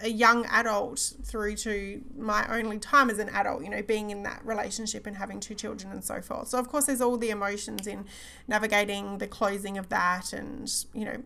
a 0.01 0.09
young 0.09 0.45
adult 0.47 1.13
through 1.23 1.55
to 1.55 2.01
my 2.17 2.45
only 2.49 2.79
time 2.79 3.09
as 3.09 3.19
an 3.19 3.29
adult, 3.29 3.63
you 3.63 3.69
know, 3.69 3.81
being 3.81 4.09
in 4.09 4.23
that 4.23 4.45
relationship 4.45 5.07
and 5.07 5.15
having 5.15 5.39
two 5.39 5.55
children 5.55 5.91
and 5.91 6.03
so 6.03 6.21
forth. 6.21 6.49
So, 6.49 6.57
of 6.59 6.67
course, 6.67 6.85
there's 6.85 7.01
all 7.01 7.17
the 7.17 7.29
emotions 7.29 7.87
in 7.87 8.05
navigating 8.47 9.17
the 9.19 9.27
closing 9.27 9.77
of 9.77 9.89
that 9.89 10.33
and, 10.33 10.71
you 10.93 11.05
know, 11.05 11.23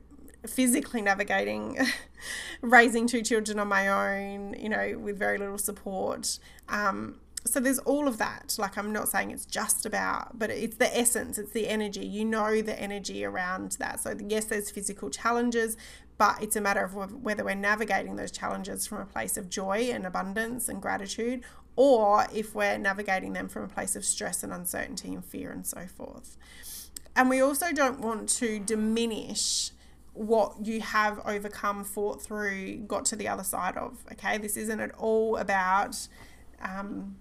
physically 0.48 1.02
navigating 1.02 1.78
raising 2.62 3.08
two 3.08 3.22
children 3.22 3.60
on 3.60 3.68
my 3.68 3.88
own, 3.88 4.54
you 4.54 4.70
know, 4.70 4.98
with 4.98 5.18
very 5.18 5.38
little 5.38 5.58
support. 5.58 6.40
Um, 6.70 7.20
so 7.46 7.60
there's 7.60 7.79
all 7.79 8.08
of 8.08 8.17
that. 8.17 8.55
Like, 8.58 8.77
I'm 8.77 8.91
not 8.91 9.10
saying 9.10 9.31
it's 9.31 9.46
just 9.46 9.86
about, 9.86 10.38
but 10.38 10.50
it's 10.50 10.77
the 10.77 10.96
essence, 10.98 11.38
it's 11.38 11.51
the 11.51 11.67
energy. 11.67 12.05
You 12.05 12.25
know, 12.25 12.62
the 12.62 12.79
energy 12.79 13.24
around 13.24 13.74
that. 13.79 14.00
So, 14.00 14.15
yes, 14.27 14.46
there's 14.46 14.69
physical 14.69 15.10
challenges, 15.10 15.77
but 16.17 16.41
it's 16.43 16.55
a 16.55 16.62
matter 16.62 16.84
of 16.84 16.93
whether 17.24 17.46
we're 17.46 17.55
navigating 17.55 18.17
those 18.17 18.31
challenges 18.31 18.86
from 18.86 19.00
a 19.00 19.05
place 19.05 19.38
of 19.38 19.50
joy 19.50 19.89
and 19.91 20.05
abundance 20.05 20.67
and 20.67 20.81
gratitude, 20.81 21.43
or 21.75 22.27
if 22.34 22.53
we're 22.53 22.77
navigating 22.77 23.34
them 23.34 23.48
from 23.48 23.63
a 23.63 23.67
place 23.67 23.96
of 23.96 24.03
stress 24.03 24.43
and 24.43 24.51
uncertainty 24.51 25.13
and 25.13 25.24
fear 25.24 25.51
and 25.51 25.65
so 25.65 25.86
forth. 25.86 26.38
And 27.15 27.29
we 27.29 27.39
also 27.41 27.72
don't 27.72 28.00
want 28.00 28.29
to 28.29 28.60
diminish 28.60 29.72
what 30.13 30.65
you 30.65 30.81
have 30.81 31.22
overcome, 31.25 31.86
fought 31.86 32.22
through, 32.22 32.79
got 32.79 33.05
to 33.05 33.15
the 33.15 33.27
other 33.27 33.43
side 33.43 33.77
of. 33.77 34.03
Okay, 34.12 34.38
this 34.38 34.58
isn't 34.58 34.79
at 34.79 34.93
all 34.96 35.38
about. 35.38 36.08
Um, 36.62 37.15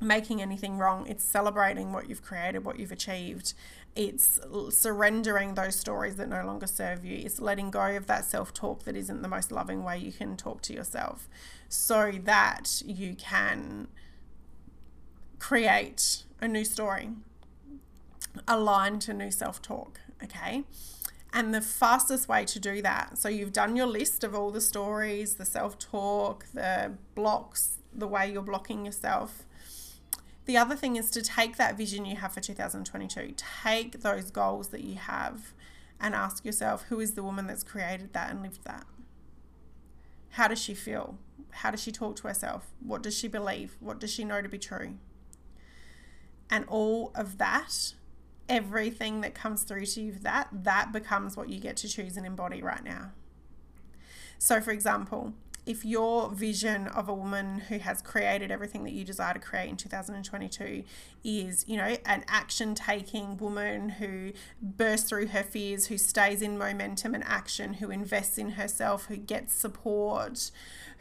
making 0.00 0.42
anything 0.42 0.78
wrong. 0.78 1.06
It's 1.06 1.24
celebrating 1.24 1.92
what 1.92 2.08
you've 2.08 2.22
created, 2.22 2.64
what 2.64 2.78
you've 2.78 2.92
achieved. 2.92 3.54
It's 3.94 4.38
surrendering 4.70 5.54
those 5.54 5.74
stories 5.74 6.16
that 6.16 6.28
no 6.28 6.44
longer 6.44 6.66
serve 6.66 7.04
you. 7.04 7.16
It's 7.16 7.40
letting 7.40 7.70
go 7.70 7.96
of 7.96 8.06
that 8.06 8.24
self 8.24 8.52
talk 8.52 8.84
that 8.84 8.94
isn't 8.94 9.22
the 9.22 9.28
most 9.28 9.50
loving 9.50 9.84
way 9.84 9.98
you 9.98 10.12
can 10.12 10.36
talk 10.36 10.60
to 10.62 10.74
yourself 10.74 11.28
so 11.68 12.12
that 12.24 12.82
you 12.84 13.14
can 13.14 13.88
create 15.38 16.24
a 16.40 16.48
new 16.48 16.64
story 16.64 17.10
aligned 18.46 19.00
to 19.02 19.14
new 19.14 19.30
self 19.30 19.62
talk. 19.62 20.00
Okay. 20.22 20.64
And 21.32 21.52
the 21.54 21.60
fastest 21.60 22.28
way 22.28 22.44
to 22.46 22.58
do 22.58 22.80
that, 22.82 23.18
so 23.18 23.28
you've 23.28 23.52
done 23.52 23.76
your 23.76 23.86
list 23.86 24.24
of 24.24 24.34
all 24.34 24.50
the 24.50 24.60
stories, 24.60 25.34
the 25.34 25.44
self 25.44 25.78
talk, 25.78 26.46
the 26.52 26.92
blocks, 27.14 27.78
the 27.94 28.06
way 28.06 28.30
you're 28.30 28.42
blocking 28.42 28.84
yourself 28.84 29.45
the 30.46 30.56
other 30.56 30.76
thing 30.76 30.96
is 30.96 31.10
to 31.10 31.22
take 31.22 31.56
that 31.56 31.76
vision 31.76 32.04
you 32.04 32.16
have 32.16 32.32
for 32.32 32.40
2022, 32.40 33.34
take 33.36 34.00
those 34.00 34.30
goals 34.30 34.68
that 34.68 34.82
you 34.82 34.94
have 34.94 35.52
and 36.00 36.14
ask 36.14 36.44
yourself 36.44 36.84
who 36.88 37.00
is 37.00 37.14
the 37.14 37.22
woman 37.22 37.46
that's 37.46 37.64
created 37.64 38.12
that 38.12 38.30
and 38.30 38.42
lived 38.42 38.64
that? 38.64 38.86
How 40.30 40.48
does 40.48 40.60
she 40.60 40.74
feel? 40.74 41.18
How 41.50 41.70
does 41.70 41.82
she 41.82 41.90
talk 41.90 42.16
to 42.16 42.28
herself? 42.28 42.66
What 42.80 43.02
does 43.02 43.16
she 43.16 43.28
believe? 43.28 43.76
What 43.80 43.98
does 43.98 44.12
she 44.12 44.24
know 44.24 44.40
to 44.40 44.48
be 44.48 44.58
true? 44.58 44.94
And 46.48 46.64
all 46.68 47.10
of 47.14 47.38
that, 47.38 47.94
everything 48.48 49.22
that 49.22 49.34
comes 49.34 49.62
through 49.64 49.86
to 49.86 50.00
you, 50.00 50.12
that 50.22 50.48
that 50.52 50.92
becomes 50.92 51.36
what 51.36 51.48
you 51.48 51.58
get 51.58 51.76
to 51.78 51.88
choose 51.88 52.16
and 52.16 52.26
embody 52.26 52.62
right 52.62 52.84
now. 52.84 53.12
So, 54.38 54.60
for 54.60 54.70
example, 54.70 55.32
if 55.66 55.84
your 55.84 56.30
vision 56.30 56.86
of 56.86 57.08
a 57.08 57.14
woman 57.14 57.58
who 57.68 57.78
has 57.78 58.00
created 58.00 58.52
everything 58.52 58.84
that 58.84 58.92
you 58.92 59.04
desire 59.04 59.34
to 59.34 59.40
create 59.40 59.68
in 59.68 59.76
2022 59.76 60.84
is, 61.24 61.64
you 61.66 61.76
know, 61.76 61.96
an 62.06 62.24
action 62.28 62.74
taking 62.74 63.36
woman 63.36 63.88
who 63.88 64.32
bursts 64.62 65.08
through 65.08 65.26
her 65.26 65.42
fears, 65.42 65.88
who 65.88 65.98
stays 65.98 66.40
in 66.40 66.56
momentum 66.56 67.14
and 67.14 67.24
action, 67.24 67.74
who 67.74 67.90
invests 67.90 68.38
in 68.38 68.50
herself, 68.50 69.06
who 69.06 69.16
gets 69.16 69.52
support, 69.52 70.52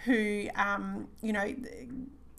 who, 0.05 0.47
um, 0.55 1.07
you 1.21 1.31
know, 1.31 1.55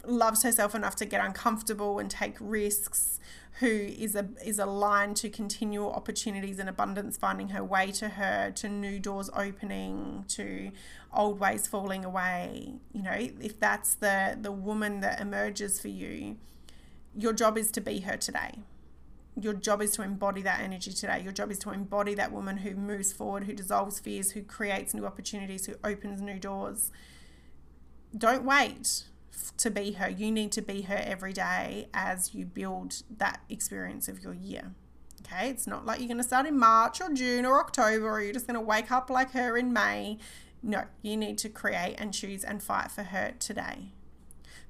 loves 0.05 0.43
herself 0.43 0.75
enough 0.75 0.95
to 0.97 1.05
get 1.05 1.23
uncomfortable 1.23 1.97
and 1.97 2.11
take 2.11 2.35
risks, 2.41 3.19
who 3.59 3.67
is 3.67 4.15
a 4.15 4.27
is 4.45 4.59
aligned 4.59 5.15
to 5.17 5.29
continual 5.29 5.91
opportunities 5.91 6.59
and 6.59 6.69
abundance 6.69 7.17
finding 7.17 7.49
her 7.49 7.63
way 7.63 7.91
to 7.91 8.09
her, 8.09 8.51
to 8.51 8.69
new 8.69 8.99
doors 8.99 9.29
opening, 9.35 10.25
to 10.27 10.71
old 11.11 11.39
ways 11.39 11.67
falling 11.67 12.05
away. 12.05 12.75
You 12.93 13.01
know, 13.01 13.15
if 13.15 13.59
that's 13.59 13.95
the 13.95 14.37
the 14.39 14.51
woman 14.51 14.99
that 15.01 15.19
emerges 15.19 15.79
for 15.79 15.87
you, 15.87 16.37
your 17.15 17.33
job 17.33 17.57
is 17.57 17.71
to 17.71 17.81
be 17.81 18.01
her 18.01 18.17
today. 18.17 18.59
Your 19.39 19.53
job 19.53 19.81
is 19.81 19.91
to 19.91 20.03
embody 20.03 20.41
that 20.43 20.61
energy 20.61 20.91
today. 20.91 21.21
Your 21.21 21.33
job 21.33 21.51
is 21.51 21.59
to 21.59 21.71
embody 21.71 22.13
that 22.15 22.31
woman 22.31 22.57
who 22.57 22.75
moves 22.75 23.13
forward, 23.13 23.45
who 23.45 23.53
dissolves 23.53 23.99
fears, 23.99 24.31
who 24.31 24.43
creates 24.43 24.93
new 24.93 25.05
opportunities, 25.05 25.65
who 25.65 25.75
opens 25.83 26.21
new 26.21 26.39
doors. 26.39 26.91
Don't 28.15 28.43
wait 28.43 29.03
to 29.57 29.69
be 29.69 29.93
her. 29.93 30.09
You 30.09 30.31
need 30.31 30.51
to 30.53 30.61
be 30.61 30.83
her 30.83 31.01
every 31.03 31.33
day 31.33 31.89
as 31.93 32.33
you 32.33 32.45
build 32.45 33.03
that 33.17 33.41
experience 33.49 34.07
of 34.07 34.19
your 34.19 34.33
year. 34.33 34.73
Okay, 35.21 35.49
it's 35.49 35.67
not 35.67 35.85
like 35.85 35.99
you're 35.99 36.07
going 36.07 36.17
to 36.17 36.23
start 36.23 36.45
in 36.45 36.57
March 36.57 37.01
or 37.01 37.11
June 37.11 37.45
or 37.45 37.59
October 37.59 38.09
or 38.09 38.21
you're 38.21 38.33
just 38.33 38.47
going 38.47 38.55
to 38.55 38.61
wake 38.61 38.91
up 38.91 39.09
like 39.09 39.31
her 39.31 39.57
in 39.57 39.73
May. 39.73 40.19
No, 40.63 40.83
you 41.01 41.17
need 41.17 41.37
to 41.39 41.49
create 41.49 41.95
and 41.97 42.13
choose 42.13 42.43
and 42.43 42.61
fight 42.61 42.91
for 42.91 43.03
her 43.03 43.33
today 43.39 43.93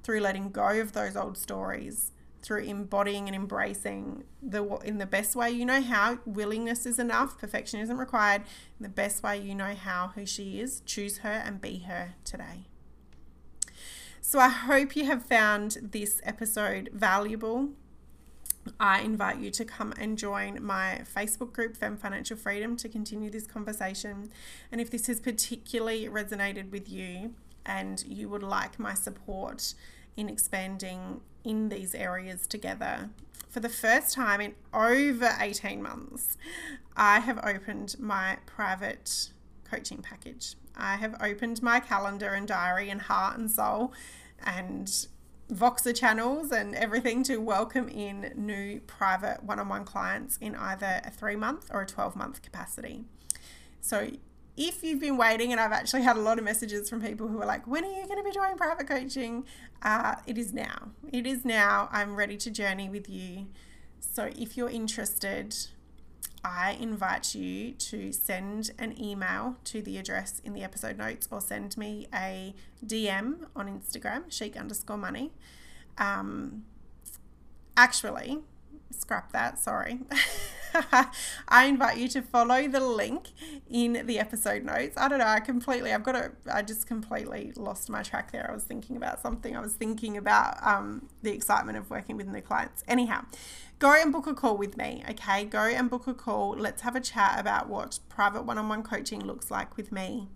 through 0.03 0.19
letting 0.21 0.49
go 0.51 0.80
of 0.80 0.93
those 0.93 1.17
old 1.17 1.38
stories, 1.38 2.12
through 2.41 2.63
embodying 2.63 3.27
and 3.27 3.36
embracing 3.36 4.23
the 4.41 4.63
in 4.77 4.99
the 4.99 5.06
best 5.06 5.36
way 5.36 5.51
you 5.51 5.65
know 5.65 5.82
how. 5.82 6.19
Willingness 6.25 6.86
is 6.86 6.97
enough, 6.97 7.38
perfection 7.38 7.80
isn't 7.82 7.97
required. 7.97 8.43
In 8.80 8.84
the 8.84 8.89
best 8.89 9.21
way 9.21 9.38
you 9.38 9.53
know 9.53 9.75
how 9.75 10.13
who 10.15 10.25
she 10.25 10.60
is, 10.62 10.82
choose 10.86 11.19
her 11.19 11.43
and 11.45 11.60
be 11.60 11.80
her 11.80 12.15
today. 12.23 12.67
So 14.21 14.39
I 14.39 14.49
hope 14.49 14.95
you 14.95 15.06
have 15.06 15.25
found 15.25 15.77
this 15.82 16.21
episode 16.23 16.89
valuable. 16.93 17.69
I 18.80 19.01
invite 19.01 19.39
you 19.39 19.51
to 19.51 19.63
come 19.63 19.93
and 19.97 20.17
join 20.17 20.62
my 20.62 21.01
Facebook 21.15 21.53
group, 21.53 21.77
Fem 21.77 21.95
Financial 21.97 22.36
Freedom, 22.36 22.75
to 22.77 22.89
continue 22.89 23.30
this 23.30 23.47
conversation. 23.47 24.30
And 24.71 24.82
if 24.82 24.91
this 24.91 25.08
has 25.08 25.21
particularly 25.21 26.10
resonated 26.10 26.71
with 26.71 26.89
you 26.89 27.36
and 27.65 28.03
you 28.06 28.27
would 28.27 28.43
like 28.43 28.77
my 28.80 28.93
support 28.93 29.73
in 30.17 30.27
expanding 30.27 31.21
in 31.43 31.69
these 31.69 31.95
areas 31.95 32.47
together, 32.47 33.10
for 33.49 33.62
the 33.62 33.69
first 33.69 34.13
time 34.13 34.41
in 34.41 34.56
over 34.73 35.36
18 35.39 35.82
months, 35.82 36.38
I 36.97 37.19
have 37.19 37.39
opened 37.43 37.95
my 37.99 38.38
private 38.45 39.30
coaching 39.63 39.99
package. 39.99 40.56
I 40.78 40.96
have 40.98 41.16
opened 41.22 41.62
my 41.62 41.80
calendar 41.80 42.30
and 42.30 42.48
diary 42.48 42.90
and 42.90 43.02
heart 43.02 43.38
and 43.38 43.50
soul 43.50 43.94
and 44.46 45.08
Voxer 45.52 45.96
channels 45.96 46.52
and 46.52 46.76
everything 46.76 47.24
to 47.24 47.38
welcome 47.38 47.88
in 47.88 48.34
new 48.36 48.82
private 48.82 49.44
one 49.44 49.60
on 49.60 49.70
one 49.70 49.86
clients 49.86 50.38
in 50.38 50.56
either 50.56 51.02
a 51.06 51.10
three 51.10 51.38
month 51.38 51.70
or 51.72 51.82
a 51.82 51.86
12 51.86 52.16
month 52.16 52.42
capacity. 52.42 53.06
So, 53.80 54.12
if 54.58 54.84
you've 54.84 55.00
been 55.00 55.18
waiting, 55.18 55.52
and 55.52 55.62
I've 55.62 55.72
actually 55.72 56.02
had 56.02 56.18
a 56.18 56.20
lot 56.20 56.40
of 56.40 56.44
messages 56.44 56.90
from 56.90 57.00
people 57.00 57.28
who 57.28 57.40
are 57.40 57.46
like, 57.46 57.68
when 57.68 57.86
are 57.86 57.92
you 57.92 58.08
going 58.08 58.18
to 58.18 58.24
be 58.24 58.32
doing 58.32 58.58
private 58.58 58.88
coaching? 58.88 59.46
Uh, 59.84 60.16
it 60.26 60.36
is 60.36 60.52
now. 60.52 60.90
It 61.13 61.28
is 61.28 61.46
now. 61.46 61.88
I'm 61.92 62.16
ready 62.16 62.38
to 62.38 62.50
journey 62.50 62.90
with 62.90 63.08
you. 63.08 63.46
So, 64.00 64.32
if 64.36 64.58
you're 64.58 64.70
interested, 64.70 65.56
I 66.44 66.78
invite 66.80 67.36
you 67.36 67.72
to 67.74 68.12
send 68.12 68.72
an 68.80 69.02
email 69.02 69.58
to 69.66 69.82
the 69.82 69.98
address 69.98 70.42
in 70.44 70.54
the 70.54 70.63
episode 70.63 70.98
notes 70.98 71.28
or 71.32 71.42
send 71.42 71.78
me 71.78 72.08
a 72.13 72.54
DM 72.86 73.48
on 73.56 73.68
Instagram, 73.68 74.32
chic 74.32 74.56
underscore 74.56 74.98
money. 74.98 75.32
Um, 75.98 76.63
actually, 77.76 78.40
scrap 78.92 79.32
that, 79.32 79.60
sorry. 79.60 80.00
I 81.47 81.65
invite 81.65 81.97
you 81.97 82.08
to 82.10 82.21
follow 82.21 82.67
the 82.67 82.80
link 82.80 83.30
in 83.69 84.06
the 84.06 84.19
episode 84.19 84.63
notes. 84.63 84.95
I 84.97 85.08
don't 85.08 85.19
know, 85.19 85.25
I 85.25 85.39
completely, 85.39 85.93
I've 85.93 86.03
got 86.03 86.13
to, 86.13 86.32
I 86.51 86.62
just 86.62 86.88
completely 86.88 87.53
lost 87.56 87.89
my 87.89 88.03
track 88.03 88.32
there. 88.32 88.49
I 88.49 88.53
was 88.53 88.63
thinking 88.63 88.97
about 88.97 89.21
something. 89.21 89.56
I 89.56 89.60
was 89.60 89.73
thinking 89.73 90.17
about 90.17 90.65
um, 90.65 91.10
the 91.21 91.32
excitement 91.32 91.77
of 91.77 91.89
working 91.89 92.17
with 92.17 92.27
new 92.27 92.41
clients. 92.41 92.84
Anyhow, 92.88 93.25
go 93.80 93.93
and 93.93 94.12
book 94.12 94.27
a 94.27 94.34
call 94.34 94.58
with 94.58 94.77
me, 94.77 95.03
okay? 95.10 95.45
Go 95.45 95.63
and 95.63 95.89
book 95.89 96.08
a 96.08 96.13
call. 96.13 96.56
Let's 96.58 96.82
have 96.82 96.95
a 96.95 97.01
chat 97.01 97.39
about 97.39 97.69
what 97.69 97.99
private 98.10 98.43
one 98.43 98.58
on 98.58 98.69
one 98.69 98.84
coaching 98.84 99.25
looks 99.25 99.51
like 99.51 99.77
with 99.77 99.91
me 99.91 100.30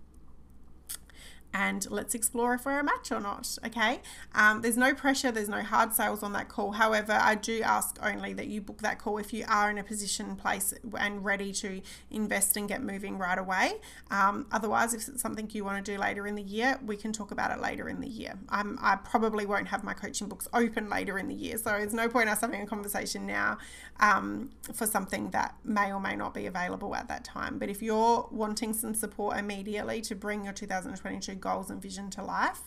and 1.54 1.88
let's 1.90 2.14
explore 2.14 2.54
if 2.54 2.64
we're 2.64 2.78
a 2.78 2.84
match 2.84 3.12
or 3.12 3.20
not. 3.20 3.58
Okay. 3.66 4.00
Um, 4.34 4.62
there's 4.62 4.76
no 4.76 4.94
pressure, 4.94 5.30
there's 5.30 5.48
no 5.48 5.62
hard 5.62 5.92
sales 5.92 6.22
on 6.22 6.32
that 6.32 6.48
call. 6.48 6.72
However, 6.72 7.12
I 7.12 7.34
do 7.34 7.60
ask 7.62 7.98
only 8.02 8.32
that 8.34 8.46
you 8.46 8.60
book 8.60 8.78
that 8.78 8.98
call 8.98 9.18
if 9.18 9.32
you 9.32 9.44
are 9.48 9.70
in 9.70 9.78
a 9.78 9.84
position, 9.84 10.36
place, 10.36 10.72
and 10.98 11.24
ready 11.24 11.52
to 11.52 11.82
invest 12.10 12.56
and 12.56 12.68
get 12.68 12.82
moving 12.82 13.18
right 13.18 13.38
away. 13.38 13.74
Um, 14.10 14.46
otherwise, 14.50 14.94
if 14.94 15.08
it's 15.08 15.20
something 15.22 15.48
you 15.52 15.64
want 15.64 15.84
to 15.84 15.92
do 15.92 15.98
later 15.98 16.26
in 16.26 16.34
the 16.34 16.42
year, 16.42 16.78
we 16.84 16.96
can 16.96 17.12
talk 17.12 17.30
about 17.30 17.50
it 17.50 17.60
later 17.60 17.88
in 17.88 18.00
the 18.00 18.08
year. 18.08 18.38
I'm, 18.48 18.78
I 18.80 18.96
probably 18.96 19.46
won't 19.46 19.68
have 19.68 19.84
my 19.84 19.92
coaching 19.92 20.28
books 20.28 20.48
open 20.52 20.88
later 20.88 21.18
in 21.18 21.28
the 21.28 21.34
year, 21.34 21.58
so 21.58 21.70
there's 21.70 21.94
no 21.94 22.08
point 22.08 22.28
us 22.28 22.40
having 22.40 22.62
a 22.62 22.66
conversation 22.66 23.26
now 23.26 23.58
um, 24.00 24.50
for 24.72 24.86
something 24.86 25.30
that 25.30 25.54
may 25.64 25.92
or 25.92 26.00
may 26.00 26.16
not 26.16 26.34
be 26.34 26.46
available 26.46 26.94
at 26.94 27.08
that 27.08 27.24
time. 27.24 27.58
But 27.58 27.68
if 27.68 27.82
you're 27.82 28.28
wanting 28.30 28.72
some 28.72 28.94
support 28.94 29.36
immediately 29.36 30.00
to 30.02 30.14
bring 30.14 30.44
your 30.44 30.52
2022 30.52 31.34
goals 31.42 31.68
and 31.68 31.82
vision 31.82 32.08
to 32.10 32.24
life. 32.24 32.60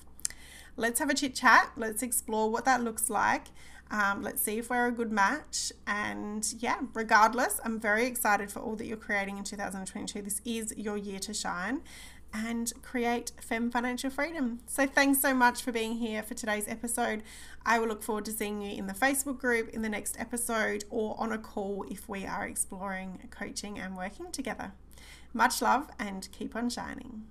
Let's 0.77 0.99
have 0.99 1.09
a 1.09 1.13
chit 1.13 1.33
chat. 1.33 1.71
Let's 1.75 2.03
explore 2.03 2.51
what 2.51 2.65
that 2.65 2.83
looks 2.83 3.09
like. 3.09 3.47
Um, 3.91 4.23
let's 4.23 4.41
see 4.41 4.57
if 4.57 4.69
we're 4.69 4.87
a 4.87 4.91
good 4.91 5.11
match. 5.11 5.71
And 5.87 6.45
yeah, 6.59 6.81
regardless, 6.93 7.59
I'm 7.63 7.79
very 7.79 8.05
excited 8.05 8.51
for 8.51 8.59
all 8.59 8.75
that 8.75 8.85
you're 8.85 8.97
creating 8.97 9.37
in 9.37 9.43
2022. 9.43 10.21
This 10.21 10.41
is 10.43 10.73
your 10.77 10.97
year 10.97 11.19
to 11.19 11.33
shine 11.33 11.81
and 12.33 12.73
create 12.81 13.31
Fem 13.39 13.71
Financial 13.71 14.09
Freedom. 14.09 14.59
So, 14.67 14.85
thanks 14.85 15.21
so 15.21 15.33
much 15.33 15.61
for 15.61 15.71
being 15.71 15.93
here 15.93 16.21
for 16.21 16.33
today's 16.33 16.67
episode. 16.67 17.23
I 17.65 17.79
will 17.79 17.87
look 17.87 18.03
forward 18.03 18.25
to 18.25 18.31
seeing 18.31 18.61
you 18.61 18.75
in 18.75 18.87
the 18.87 18.93
Facebook 18.93 19.37
group 19.37 19.69
in 19.69 19.81
the 19.81 19.89
next 19.89 20.19
episode 20.19 20.83
or 20.89 21.15
on 21.17 21.31
a 21.31 21.37
call 21.37 21.85
if 21.89 22.09
we 22.09 22.25
are 22.25 22.45
exploring 22.45 23.29
coaching 23.31 23.79
and 23.79 23.95
working 23.95 24.31
together. 24.31 24.73
Much 25.33 25.61
love 25.61 25.89
and 25.97 26.27
keep 26.31 26.55
on 26.55 26.69
shining. 26.69 27.23